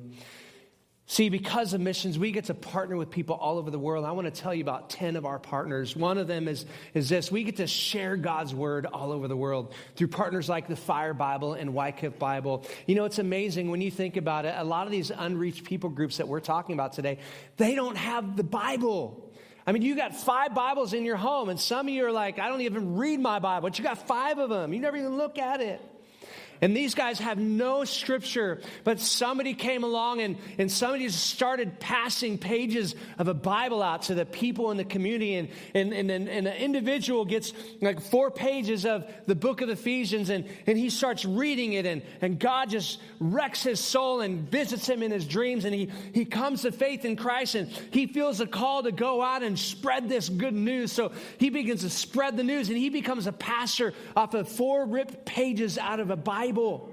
See, 1.06 1.28
because 1.28 1.74
of 1.74 1.82
missions, 1.82 2.18
we 2.18 2.32
get 2.32 2.46
to 2.46 2.54
partner 2.54 2.96
with 2.96 3.10
people 3.10 3.36
all 3.36 3.58
over 3.58 3.70
the 3.70 3.78
world. 3.78 4.06
I 4.06 4.12
want 4.12 4.32
to 4.32 4.40
tell 4.40 4.54
you 4.54 4.62
about 4.62 4.88
10 4.88 5.16
of 5.16 5.26
our 5.26 5.38
partners. 5.38 5.94
One 5.94 6.16
of 6.16 6.26
them 6.26 6.48
is, 6.48 6.64
is 6.94 7.10
this 7.10 7.30
we 7.30 7.44
get 7.44 7.56
to 7.56 7.66
share 7.66 8.16
God's 8.16 8.54
word 8.54 8.86
all 8.86 9.12
over 9.12 9.28
the 9.28 9.36
world 9.36 9.74
through 9.96 10.08
partners 10.08 10.48
like 10.48 10.66
the 10.66 10.76
Fire 10.76 11.12
Bible 11.12 11.52
and 11.52 11.74
Wycliffe 11.74 12.18
Bible. 12.18 12.64
You 12.86 12.94
know, 12.94 13.04
it's 13.04 13.18
amazing 13.18 13.70
when 13.70 13.82
you 13.82 13.90
think 13.90 14.16
about 14.16 14.46
it. 14.46 14.54
A 14.56 14.64
lot 14.64 14.86
of 14.86 14.92
these 14.92 15.10
unreached 15.10 15.64
people 15.64 15.90
groups 15.90 16.16
that 16.16 16.26
we're 16.26 16.40
talking 16.40 16.74
about 16.74 16.94
today, 16.94 17.18
they 17.58 17.74
don't 17.74 17.96
have 17.96 18.34
the 18.34 18.44
Bible. 18.44 19.30
I 19.66 19.72
mean, 19.72 19.82
you 19.82 19.96
got 19.96 20.14
five 20.14 20.54
Bibles 20.54 20.94
in 20.94 21.04
your 21.04 21.16
home, 21.16 21.50
and 21.50 21.60
some 21.60 21.86
of 21.86 21.92
you 21.92 22.06
are 22.06 22.12
like, 22.12 22.38
I 22.38 22.48
don't 22.48 22.62
even 22.62 22.96
read 22.96 23.20
my 23.20 23.40
Bible, 23.40 23.68
but 23.68 23.78
you 23.78 23.84
got 23.84 24.06
five 24.06 24.38
of 24.38 24.48
them. 24.48 24.72
You 24.72 24.80
never 24.80 24.96
even 24.96 25.18
look 25.18 25.38
at 25.38 25.60
it. 25.60 25.82
And 26.64 26.74
these 26.74 26.94
guys 26.94 27.18
have 27.18 27.36
no 27.36 27.84
scripture, 27.84 28.58
but 28.84 28.98
somebody 28.98 29.52
came 29.52 29.84
along 29.84 30.22
and, 30.22 30.38
and 30.56 30.72
somebody 30.72 31.04
just 31.04 31.26
started 31.26 31.78
passing 31.78 32.38
pages 32.38 32.96
of 33.18 33.28
a 33.28 33.34
Bible 33.34 33.82
out 33.82 34.04
to 34.04 34.14
the 34.14 34.24
people 34.24 34.70
in 34.70 34.78
the 34.78 34.84
community. 34.84 35.34
And, 35.34 35.50
and, 35.74 35.92
and, 35.92 36.10
and 36.10 36.46
an 36.46 36.56
individual 36.56 37.26
gets 37.26 37.52
like 37.82 38.00
four 38.00 38.30
pages 38.30 38.86
of 38.86 39.06
the 39.26 39.34
book 39.34 39.60
of 39.60 39.68
Ephesians 39.68 40.30
and, 40.30 40.46
and 40.66 40.78
he 40.78 40.88
starts 40.88 41.26
reading 41.26 41.74
it. 41.74 41.84
And, 41.84 42.00
and 42.22 42.38
God 42.38 42.70
just 42.70 42.98
wrecks 43.20 43.62
his 43.62 43.78
soul 43.78 44.22
and 44.22 44.50
visits 44.50 44.88
him 44.88 45.02
in 45.02 45.10
his 45.10 45.26
dreams. 45.26 45.66
And 45.66 45.74
he, 45.74 45.90
he 46.14 46.24
comes 46.24 46.62
to 46.62 46.72
faith 46.72 47.04
in 47.04 47.16
Christ 47.16 47.56
and 47.56 47.68
he 47.90 48.06
feels 48.06 48.40
a 48.40 48.46
call 48.46 48.84
to 48.84 48.90
go 48.90 49.20
out 49.20 49.42
and 49.42 49.58
spread 49.58 50.08
this 50.08 50.30
good 50.30 50.54
news. 50.54 50.92
So 50.92 51.12
he 51.36 51.50
begins 51.50 51.82
to 51.82 51.90
spread 51.90 52.38
the 52.38 52.42
news 52.42 52.70
and 52.70 52.78
he 52.78 52.88
becomes 52.88 53.26
a 53.26 53.32
pastor 53.32 53.92
off 54.16 54.32
of 54.32 54.48
four 54.48 54.86
ripped 54.86 55.26
pages 55.26 55.76
out 55.76 56.00
of 56.00 56.08
a 56.08 56.16
Bible. 56.16 56.53
Bible. 56.54 56.92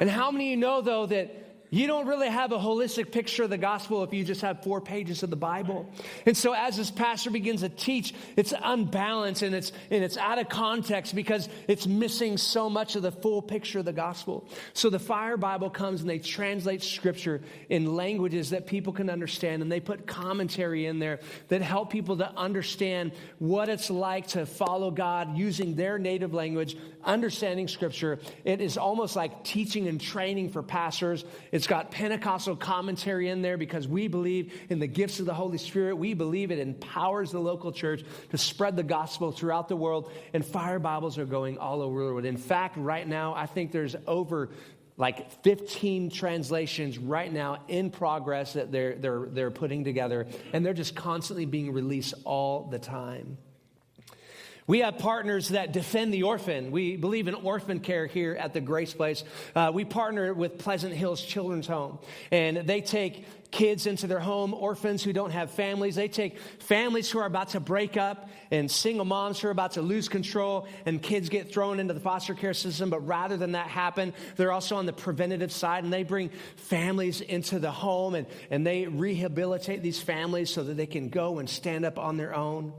And 0.00 0.10
how 0.10 0.30
many 0.30 0.46
of 0.46 0.50
you 0.50 0.56
know, 0.56 0.80
though, 0.80 1.06
that 1.06 1.42
you 1.72 1.86
don't 1.86 2.06
really 2.06 2.28
have 2.28 2.52
a 2.52 2.58
holistic 2.58 3.12
picture 3.12 3.44
of 3.44 3.50
the 3.50 3.56
gospel 3.56 4.04
if 4.04 4.12
you 4.12 4.24
just 4.24 4.42
have 4.42 4.62
four 4.62 4.82
pages 4.82 5.22
of 5.22 5.30
the 5.30 5.36
Bible. 5.36 5.88
And 6.26 6.36
so 6.36 6.52
as 6.52 6.76
this 6.76 6.90
pastor 6.90 7.30
begins 7.30 7.62
to 7.62 7.70
teach, 7.70 8.12
it's 8.36 8.52
unbalanced 8.62 9.40
and 9.40 9.54
it's, 9.54 9.72
and 9.90 10.04
it's 10.04 10.18
out 10.18 10.38
of 10.38 10.50
context 10.50 11.14
because 11.14 11.48
it's 11.68 11.86
missing 11.86 12.36
so 12.36 12.68
much 12.68 12.94
of 12.94 13.00
the 13.00 13.10
full 13.10 13.40
picture 13.40 13.78
of 13.78 13.86
the 13.86 13.92
gospel. 13.94 14.46
So 14.74 14.90
the 14.90 14.98
Fire 14.98 15.38
Bible 15.38 15.70
comes 15.70 16.02
and 16.02 16.10
they 16.10 16.18
translate 16.18 16.82
scripture 16.82 17.40
in 17.70 17.96
languages 17.96 18.50
that 18.50 18.66
people 18.66 18.92
can 18.92 19.08
understand 19.08 19.62
and 19.62 19.72
they 19.72 19.80
put 19.80 20.06
commentary 20.06 20.84
in 20.84 20.98
there 20.98 21.20
that 21.48 21.62
help 21.62 21.88
people 21.88 22.18
to 22.18 22.30
understand 22.36 23.12
what 23.38 23.70
it's 23.70 23.88
like 23.88 24.26
to 24.26 24.44
follow 24.44 24.90
God 24.90 25.38
using 25.38 25.74
their 25.74 25.98
native 25.98 26.34
language, 26.34 26.76
understanding 27.04 27.68
scripture. 27.68 28.18
It 28.44 28.60
is 28.60 28.76
almost 28.76 29.16
like 29.16 29.44
teaching 29.44 29.88
and 29.88 30.00
training 30.00 30.50
for 30.50 30.62
pastors. 30.62 31.24
It's 31.50 31.66
got 31.66 31.90
Pentecostal 31.90 32.56
commentary 32.56 33.28
in 33.28 33.42
there 33.42 33.56
because 33.56 33.88
we 33.88 34.08
believe 34.08 34.52
in 34.68 34.78
the 34.78 34.86
gifts 34.86 35.20
of 35.20 35.26
the 35.26 35.34
Holy 35.34 35.58
Spirit. 35.58 35.96
We 35.96 36.14
believe 36.14 36.50
it 36.50 36.58
empowers 36.58 37.30
the 37.30 37.40
local 37.40 37.72
church 37.72 38.04
to 38.30 38.38
spread 38.38 38.76
the 38.76 38.82
gospel 38.82 39.32
throughout 39.32 39.68
the 39.68 39.76
world. 39.76 40.10
And 40.32 40.44
fire 40.44 40.78
Bibles 40.78 41.18
are 41.18 41.26
going 41.26 41.58
all 41.58 41.82
over 41.82 42.04
the 42.04 42.12
world. 42.12 42.24
In 42.24 42.36
fact, 42.36 42.76
right 42.76 43.06
now, 43.06 43.34
I 43.34 43.46
think 43.46 43.72
there's 43.72 43.96
over 44.06 44.50
like 44.96 45.42
15 45.42 46.10
translations 46.10 46.98
right 46.98 47.32
now 47.32 47.62
in 47.68 47.90
progress 47.90 48.52
that 48.52 48.70
they're, 48.70 48.94
they're, 48.94 49.26
they're 49.26 49.50
putting 49.50 49.84
together, 49.84 50.26
and 50.52 50.64
they're 50.64 50.74
just 50.74 50.94
constantly 50.94 51.46
being 51.46 51.72
released 51.72 52.14
all 52.24 52.68
the 52.70 52.78
time. 52.78 53.38
We 54.68 54.78
have 54.78 54.98
partners 54.98 55.48
that 55.48 55.72
defend 55.72 56.14
the 56.14 56.22
orphan. 56.22 56.70
We 56.70 56.96
believe 56.96 57.26
in 57.26 57.34
orphan 57.34 57.80
care 57.80 58.06
here 58.06 58.36
at 58.38 58.52
the 58.52 58.60
Grace 58.60 58.94
Place. 58.94 59.24
Uh, 59.56 59.72
we 59.74 59.84
partner 59.84 60.32
with 60.32 60.58
Pleasant 60.58 60.94
Hills 60.94 61.20
Children's 61.20 61.66
Home, 61.66 61.98
and 62.30 62.58
they 62.58 62.80
take 62.80 63.26
kids 63.50 63.86
into 63.86 64.06
their 64.06 64.20
home, 64.20 64.54
orphans 64.54 65.02
who 65.02 65.12
don't 65.12 65.32
have 65.32 65.50
families. 65.50 65.96
They 65.96 66.08
take 66.08 66.38
families 66.60 67.10
who 67.10 67.18
are 67.18 67.26
about 67.26 67.50
to 67.50 67.60
break 67.60 67.96
up 67.96 68.30
and 68.50 68.70
single 68.70 69.04
moms 69.04 69.40
who 69.40 69.48
are 69.48 69.50
about 69.50 69.72
to 69.72 69.82
lose 69.82 70.08
control, 70.08 70.68
and 70.86 71.02
kids 71.02 71.28
get 71.28 71.52
thrown 71.52 71.80
into 71.80 71.92
the 71.92 72.00
foster 72.00 72.34
care 72.34 72.54
system. 72.54 72.88
But 72.88 73.06
rather 73.06 73.36
than 73.36 73.52
that 73.52 73.66
happen, 73.66 74.14
they're 74.36 74.52
also 74.52 74.76
on 74.76 74.86
the 74.86 74.92
preventative 74.92 75.52
side, 75.52 75.82
and 75.82 75.92
they 75.92 76.04
bring 76.04 76.30
families 76.56 77.20
into 77.20 77.58
the 77.58 77.70
home 77.70 78.14
and, 78.14 78.26
and 78.50 78.66
they 78.66 78.86
rehabilitate 78.86 79.82
these 79.82 80.00
families 80.00 80.50
so 80.50 80.62
that 80.62 80.76
they 80.76 80.86
can 80.86 81.08
go 81.08 81.40
and 81.40 81.50
stand 81.50 81.84
up 81.84 81.98
on 81.98 82.16
their 82.16 82.34
own. 82.34 82.72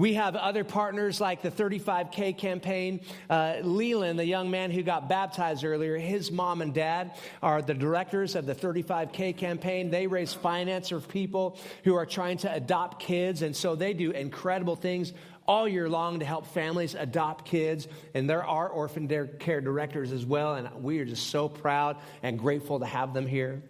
We 0.00 0.14
have 0.14 0.34
other 0.34 0.64
partners 0.64 1.20
like 1.20 1.42
the 1.42 1.50
35K 1.50 2.38
campaign. 2.38 3.02
Uh, 3.28 3.56
Leland, 3.60 4.18
the 4.18 4.24
young 4.24 4.50
man 4.50 4.70
who 4.70 4.82
got 4.82 5.10
baptized 5.10 5.62
earlier, 5.62 5.98
his 5.98 6.32
mom 6.32 6.62
and 6.62 6.72
dad 6.72 7.18
are 7.42 7.60
the 7.60 7.74
directors 7.74 8.34
of 8.34 8.46
the 8.46 8.54
35K 8.54 9.36
campaign. 9.36 9.90
They 9.90 10.06
raise 10.06 10.32
finance 10.32 10.88
for 10.88 11.00
people 11.00 11.58
who 11.84 11.96
are 11.96 12.06
trying 12.06 12.38
to 12.38 12.50
adopt 12.50 13.02
kids, 13.02 13.42
and 13.42 13.54
so 13.54 13.74
they 13.74 13.92
do 13.92 14.10
incredible 14.12 14.74
things 14.74 15.12
all 15.46 15.68
year 15.68 15.86
long 15.86 16.20
to 16.20 16.24
help 16.24 16.46
families 16.46 16.94
adopt 16.94 17.44
kids. 17.44 17.86
And 18.14 18.28
there 18.28 18.42
are 18.42 18.70
orphan 18.70 19.06
care 19.38 19.60
directors 19.60 20.12
as 20.12 20.24
well, 20.24 20.54
and 20.54 20.82
we 20.82 21.00
are 21.00 21.04
just 21.04 21.26
so 21.26 21.46
proud 21.46 21.98
and 22.22 22.38
grateful 22.38 22.78
to 22.78 22.86
have 22.86 23.12
them 23.12 23.26
here. 23.26 23.62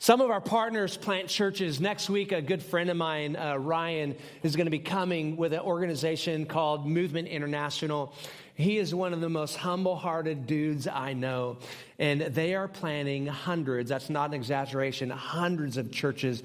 Some 0.00 0.20
of 0.20 0.30
our 0.30 0.40
partners 0.40 0.96
plant 0.96 1.28
churches. 1.28 1.80
Next 1.80 2.08
week, 2.08 2.30
a 2.30 2.40
good 2.40 2.62
friend 2.62 2.88
of 2.88 2.96
mine, 2.96 3.34
uh, 3.34 3.56
Ryan, 3.56 4.14
is 4.44 4.54
going 4.54 4.66
to 4.66 4.70
be 4.70 4.78
coming 4.78 5.36
with 5.36 5.52
an 5.52 5.58
organization 5.58 6.46
called 6.46 6.86
Movement 6.86 7.26
International. 7.26 8.14
He 8.54 8.78
is 8.78 8.94
one 8.94 9.12
of 9.12 9.20
the 9.20 9.28
most 9.28 9.56
humble 9.56 9.96
hearted 9.96 10.46
dudes 10.46 10.86
I 10.86 11.14
know. 11.14 11.56
And 11.98 12.20
they 12.20 12.54
are 12.54 12.68
planning 12.68 13.26
hundreds, 13.26 13.88
that's 13.88 14.08
not 14.08 14.30
an 14.30 14.34
exaggeration, 14.34 15.10
hundreds 15.10 15.76
of 15.76 15.90
churches 15.90 16.44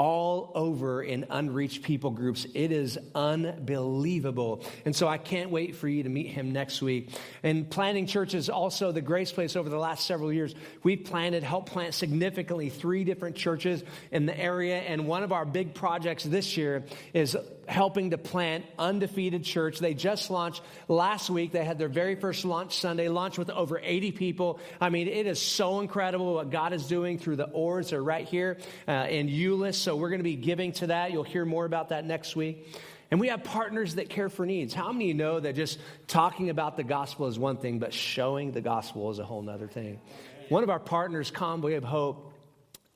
all 0.00 0.50
over 0.54 1.02
in 1.02 1.26
unreached 1.28 1.82
people 1.82 2.10
groups. 2.10 2.46
It 2.54 2.72
is 2.72 2.98
unbelievable. 3.14 4.64
And 4.86 4.96
so 4.96 5.06
I 5.06 5.18
can't 5.18 5.50
wait 5.50 5.76
for 5.76 5.88
you 5.88 6.04
to 6.04 6.08
meet 6.08 6.28
him 6.28 6.52
next 6.52 6.80
week. 6.80 7.10
And 7.42 7.68
planting 7.70 8.06
churches, 8.06 8.48
also 8.48 8.92
the 8.92 9.02
Grace 9.02 9.30
Place 9.30 9.56
over 9.56 9.68
the 9.68 9.76
last 9.76 10.06
several 10.06 10.32
years, 10.32 10.54
we've 10.82 11.04
planted, 11.04 11.42
helped 11.42 11.70
plant 11.70 11.92
significantly 11.92 12.70
three 12.70 13.04
different 13.04 13.36
churches 13.36 13.84
in 14.10 14.24
the 14.24 14.40
area. 14.40 14.78
And 14.78 15.06
one 15.06 15.22
of 15.22 15.32
our 15.32 15.44
big 15.44 15.74
projects 15.74 16.24
this 16.24 16.56
year 16.56 16.82
is 17.12 17.36
helping 17.70 18.10
to 18.10 18.18
plant 18.18 18.66
Undefeated 18.78 19.44
Church. 19.44 19.78
They 19.78 19.94
just 19.94 20.28
launched 20.28 20.60
last 20.88 21.30
week. 21.30 21.52
They 21.52 21.64
had 21.64 21.78
their 21.78 21.88
very 21.88 22.16
first 22.16 22.44
launch 22.44 22.76
Sunday, 22.76 23.08
launched 23.08 23.38
with 23.38 23.48
over 23.48 23.80
80 23.82 24.12
people. 24.12 24.60
I 24.80 24.90
mean, 24.90 25.06
it 25.06 25.26
is 25.26 25.40
so 25.40 25.80
incredible 25.80 26.34
what 26.34 26.50
God 26.50 26.72
is 26.72 26.86
doing 26.88 27.18
through 27.18 27.36
the 27.36 27.48
oars. 27.48 27.90
They're 27.90 28.02
right 28.02 28.26
here 28.26 28.58
uh, 28.88 29.06
in 29.08 29.28
Euless. 29.28 29.76
So 29.76 29.94
we're 29.94 30.10
going 30.10 30.18
to 30.18 30.24
be 30.24 30.36
giving 30.36 30.72
to 30.72 30.88
that. 30.88 31.12
You'll 31.12 31.22
hear 31.22 31.44
more 31.44 31.64
about 31.64 31.90
that 31.90 32.04
next 32.04 32.34
week. 32.34 32.66
And 33.12 33.20
we 33.20 33.28
have 33.28 33.44
partners 33.44 33.96
that 33.96 34.08
care 34.08 34.28
for 34.28 34.44
needs. 34.46 34.74
How 34.74 34.92
many 34.92 35.12
know 35.12 35.38
that 35.38 35.54
just 35.54 35.78
talking 36.06 36.50
about 36.50 36.76
the 36.76 36.84
gospel 36.84 37.26
is 37.28 37.38
one 37.38 37.56
thing, 37.56 37.78
but 37.78 37.92
showing 37.92 38.52
the 38.52 38.60
gospel 38.60 39.10
is 39.10 39.18
a 39.18 39.24
whole 39.24 39.48
other 39.48 39.68
thing? 39.68 40.00
One 40.48 40.64
of 40.64 40.70
our 40.70 40.80
partners, 40.80 41.30
Convoy 41.30 41.76
of 41.76 41.84
Hope, 41.84 42.29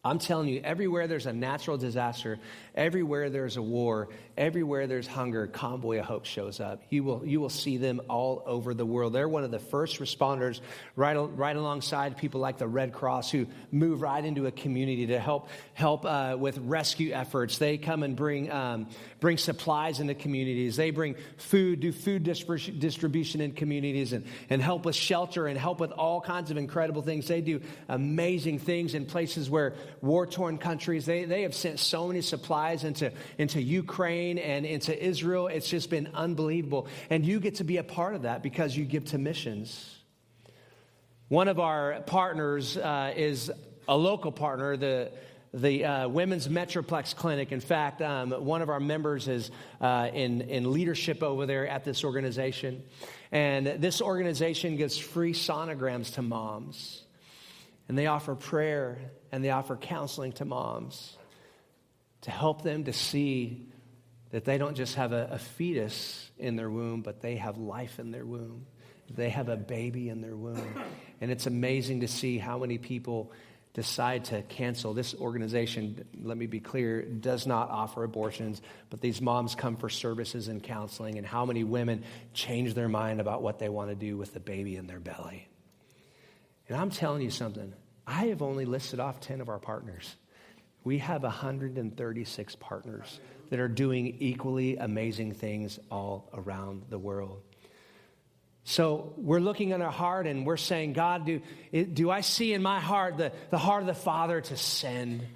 I'm 0.07 0.19
telling 0.19 0.49
you, 0.49 0.61
everywhere 0.63 1.07
there's 1.07 1.25
a 1.25 1.33
natural 1.33 1.79
disaster, 1.79 2.39
everywhere 2.75 3.31
there's 3.31 3.57
a 3.57 3.63
war, 3.63 4.09
everywhere 4.37 4.87
there's 4.87 5.07
hunger, 5.07 5.47
Convoy 5.47 5.99
of 5.99 6.05
Hope 6.05 6.27
shows 6.27 6.61
up. 6.61 6.83
You 6.91 7.05
will, 7.05 7.23
you 7.25 7.41
will 7.41 7.49
see 7.49 7.79
them 7.79 8.03
all 8.11 8.43
over 8.45 8.75
the 8.75 8.85
world. 8.85 9.15
They're 9.15 9.29
one 9.29 9.45
of 9.45 9.51
the 9.51 9.59
first 9.59 10.01
responders 10.01 10.61
right, 10.95 11.15
right 11.15 11.57
alongside 11.57 12.19
people 12.19 12.41
like 12.43 12.59
the 12.59 12.69
Red 12.69 12.93
Cross 12.93 13.31
who 13.31 13.47
move 13.73 14.03
right 14.03 14.23
into 14.23 14.47
a 14.47 14.51
community 14.51 15.07
to 15.07 15.19
help, 15.19 15.49
help 15.73 16.05
uh, 16.05 16.37
with 16.39 16.59
rescue 16.59 17.13
efforts. 17.13 17.57
They 17.57 17.79
come 17.79 18.03
and 18.03 18.15
bring, 18.15 18.53
um, 18.53 18.89
bring 19.21 19.39
supplies 19.39 20.01
into 20.01 20.15
communities. 20.15 20.77
They 20.77 20.91
bring 20.91 21.15
food, 21.39 21.81
do 21.81 21.93
food 21.93 22.25
distribution 22.25 23.41
in 23.41 23.53
communities 23.53 24.13
and, 24.13 24.27
and 24.51 24.61
help 24.61 24.85
with 24.85 24.97
shelter 24.97 25.47
and 25.47 25.59
help 25.59 25.81
with 25.81 25.93
all 25.93 26.21
kinds 26.21 26.51
of 26.51 26.59
incredible 26.59 27.01
things. 27.01 27.27
They 27.27 27.41
do 27.41 27.63
amazing 27.89 28.59
things 28.59 28.95
in 28.95 29.07
places 29.07 29.49
where 29.49 29.73
war 30.05 30.27
torn 30.27 30.59
countries. 30.59 31.07
They, 31.07 31.25
they 31.25 31.43
have 31.43 31.55
sent 31.55 31.81
so 31.81 32.09
many 32.09 32.21
supplies 32.21 32.85
into, 32.85 33.13
into 33.39 33.61
Ukraine 33.61 34.39
and 34.39 34.67
into 34.67 34.93
Israel. 35.03 35.47
It's 35.47 35.69
just 35.69 35.91
been 35.91 36.11
unbelievable. 36.15 36.87
And 37.11 37.25
you 37.25 37.41
get 37.41 37.57
to 37.57 37.65
be 37.65 37.79
a 37.79 37.85
part 37.85 38.15
of 38.15 38.23
that 38.23 38.43
because 38.43 38.77
you 38.77 38.85
give 38.85 39.07
to 39.07 39.19
missions. 39.19 39.99
One 41.29 41.49
of 41.49 41.59
our 41.59 42.03
partners 42.07 42.77
uh, 42.77 43.15
is 43.17 43.51
a 43.89 43.97
local 43.97 44.31
partner, 44.31 44.77
the 44.77 45.11
the 45.55 45.85
uh, 45.85 46.09
Women's 46.09 46.49
Metroplex 46.49 47.15
Clinic. 47.15 47.53
In 47.53 47.61
fact, 47.61 48.03
um, 48.03 48.33
one 48.33 48.61
of 48.61 48.69
our 48.69 48.81
members 48.81 49.29
is 49.29 49.53
uh, 49.81 50.11
in, 50.13 50.41
in 50.41 50.73
leadership 50.73 51.23
over 51.23 51.47
there 51.47 51.69
at 51.69 51.85
this 51.85 52.03
organization. 52.03 52.83
And 53.31 53.67
this 53.67 54.03
organization 54.03 54.77
gives 54.77 54.99
free 54.99 55.33
sonograms 55.33 56.15
to 56.15 56.23
moms. 56.23 57.04
And 57.89 57.99
they 57.99 58.07
offer 58.07 58.35
prayer 58.35 58.99
and 59.31 59.45
they 59.45 59.51
offer 59.51 59.77
counseling 59.77 60.33
to 60.33 60.45
moms 60.45 61.17
to 62.23 62.31
help 62.31 62.63
them 62.63 62.85
to 62.85 62.93
see 62.93 63.69
that 64.31 64.45
they 64.45 64.59
don't 64.59 64.75
just 64.75 64.95
have 64.95 65.13
a, 65.13 65.29
a 65.33 65.39
fetus 65.39 66.31
in 66.39 66.57
their 66.57 66.71
womb, 66.71 67.03
but 67.03 67.21
they 67.21 67.37
have 67.37 67.59
life 67.59 67.99
in 67.99 68.11
their 68.11 68.25
womb. 68.25 68.67
They 69.11 69.29
have 69.29 69.49
a 69.49 69.57
baby 69.57 70.09
in 70.09 70.23
their 70.23 70.35
womb. 70.35 70.83
And 71.21 71.31
it's 71.31 71.47
amazing 71.47 72.01
to 72.01 72.09
see 72.09 72.39
how 72.39 72.59
many 72.59 72.79
people 72.79 73.31
decide 73.75 74.25
to 74.27 74.43
cancel. 74.43 74.95
This 74.95 75.15
organization, 75.15 76.05
let 76.23 76.39
me 76.39 76.47
be 76.47 76.61
clear, 76.61 77.03
does 77.03 77.47
not 77.47 77.71
offer 77.71 78.05
abortions, 78.05 78.63
but 78.89 79.01
these 79.01 79.21
moms 79.21 79.55
come 79.55 79.77
for 79.77 79.89
services 79.89 80.49
and 80.49 80.63
counseling, 80.63 81.19
and 81.19 81.27
how 81.27 81.45
many 81.45 81.65
women 81.65 82.05
change 82.33 82.75
their 82.75 82.89
mind 82.89 83.21
about 83.21 83.43
what 83.43 83.59
they 83.59 83.69
want 83.69 83.91
to 83.91 83.97
do 83.97 84.17
with 84.17 84.33
the 84.33 84.41
baby 84.41 84.77
in 84.77 84.87
their 84.87 85.01
belly. 85.01 85.49
And 86.69 86.79
I'm 86.79 86.91
telling 86.91 87.23
you 87.23 87.31
something, 87.31 87.73
I 88.07 88.27
have 88.27 88.43
only 88.43 88.65
listed 88.65 89.01
off 89.01 89.21
10 89.21 89.41
of 89.41 89.49
our 89.49 89.59
partners. 89.59 90.15
We 90.83 90.99
have 90.99 91.23
136 91.23 92.57
partners 92.57 93.21
that 93.51 93.59
are 93.59 93.69
doing 93.69 94.17
equally 94.19 94.77
amazing 94.77 95.33
things 95.33 95.79
all 95.91 96.31
around 96.35 96.85
the 96.91 96.99
world. 96.99 97.41
So 98.65 99.13
we're 99.17 99.41
looking 99.41 99.71
in 99.71 99.83
our 99.83 99.91
heart 99.91 100.27
and 100.27 100.47
we're 100.47 100.57
saying, 100.57 100.95
God, 100.95 101.27
do, 101.27 101.41
do 101.85 102.11
I 102.11 102.23
see 102.23 102.55
in 102.55 102.63
my 102.63 102.81
heart 102.81 103.19
the, 103.19 103.33
the 103.51 103.59
heart 103.59 103.83
of 103.83 103.87
the 103.87 103.95
Father 103.95 104.41
to 104.41 104.57
send? 104.57 105.27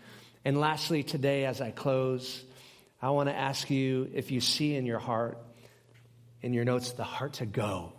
And 0.44 0.58
lastly, 0.58 1.02
today, 1.02 1.44
as 1.44 1.60
I 1.60 1.70
close, 1.70 2.42
I 3.02 3.10
want 3.10 3.28
to 3.28 3.34
ask 3.34 3.68
you 3.68 4.10
if 4.14 4.30
you 4.30 4.40
see 4.40 4.74
in 4.74 4.86
your 4.86 4.98
heart, 4.98 5.38
in 6.40 6.54
your 6.54 6.64
notes, 6.64 6.92
the 6.92 7.04
heart 7.04 7.34
to 7.34 7.46
go. 7.46 7.92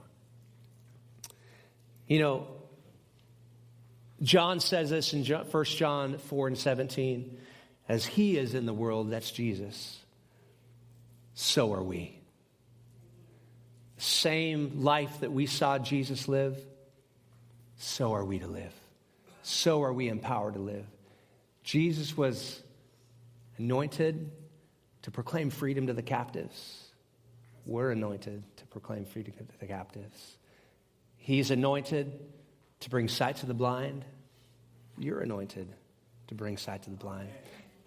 You 2.07 2.19
know, 2.19 2.47
John 4.21 4.59
says 4.59 4.89
this 4.89 5.13
in 5.13 5.23
1 5.25 5.63
John 5.65 6.17
4 6.17 6.47
and 6.47 6.57
17 6.57 7.37
as 7.87 8.05
he 8.05 8.37
is 8.37 8.53
in 8.53 8.65
the 8.65 8.73
world, 8.73 9.09
that's 9.09 9.31
Jesus, 9.31 9.99
so 11.33 11.73
are 11.73 11.83
we 11.83 12.19
same 13.99 14.81
life 14.81 15.19
that 15.19 15.31
we 15.31 15.45
saw 15.45 15.77
Jesus 15.77 16.27
live, 16.27 16.57
so 17.77 18.13
are 18.13 18.23
we 18.23 18.39
to 18.39 18.47
live. 18.47 18.73
So 19.43 19.83
are 19.83 19.93
we 19.93 20.07
empowered 20.07 20.53
to 20.53 20.59
live. 20.59 20.85
Jesus 21.63 22.15
was 22.15 22.61
anointed 23.57 24.31
to 25.01 25.11
proclaim 25.11 25.49
freedom 25.49 25.87
to 25.87 25.93
the 25.93 26.01
captives. 26.01 26.85
We're 27.65 27.91
anointed 27.91 28.43
to 28.57 28.65
proclaim 28.67 29.05
freedom 29.05 29.33
to 29.33 29.59
the 29.59 29.65
captives. 29.65 30.37
He's 31.17 31.51
anointed 31.51 32.19
to 32.81 32.89
bring 32.89 33.07
sight 33.07 33.37
to 33.37 33.45
the 33.45 33.53
blind. 33.53 34.05
You're 34.97 35.21
anointed 35.21 35.67
to 36.27 36.35
bring 36.35 36.57
sight 36.57 36.83
to 36.83 36.89
the 36.89 36.97
blind. 36.97 37.29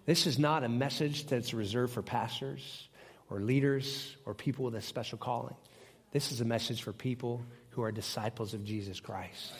This 0.07 0.27
is 0.27 0.39
not 0.39 0.65
a 0.65 0.69
message 0.69 1.27
that's 1.27 1.55
reserved 1.55 1.93
for 1.93 2.03
pastors 2.03 2.89
or 3.31 3.41
leaders 3.41 4.17
or 4.27 4.35
people 4.35 4.65
with 4.65 4.75
a 4.75 4.83
special 4.83 5.19
calling. 5.19 5.55
This 6.11 6.33
is 6.33 6.41
a 6.41 6.45
message 6.45 6.83
for 6.83 6.93
people 6.93 7.43
who 7.71 7.83
are 7.83 7.93
disciples 7.93 8.53
of 8.53 8.65
Jesus 8.65 9.01
Christ. 9.01 9.53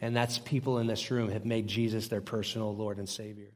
And 0.00 0.14
that's 0.14 0.38
people 0.38 0.78
in 0.78 0.86
this 0.86 1.10
room 1.10 1.30
have 1.30 1.44
made 1.44 1.66
Jesus 1.66 2.08
their 2.08 2.20
personal 2.20 2.74
Lord 2.74 2.98
and 2.98 3.08
Savior. 3.08 3.48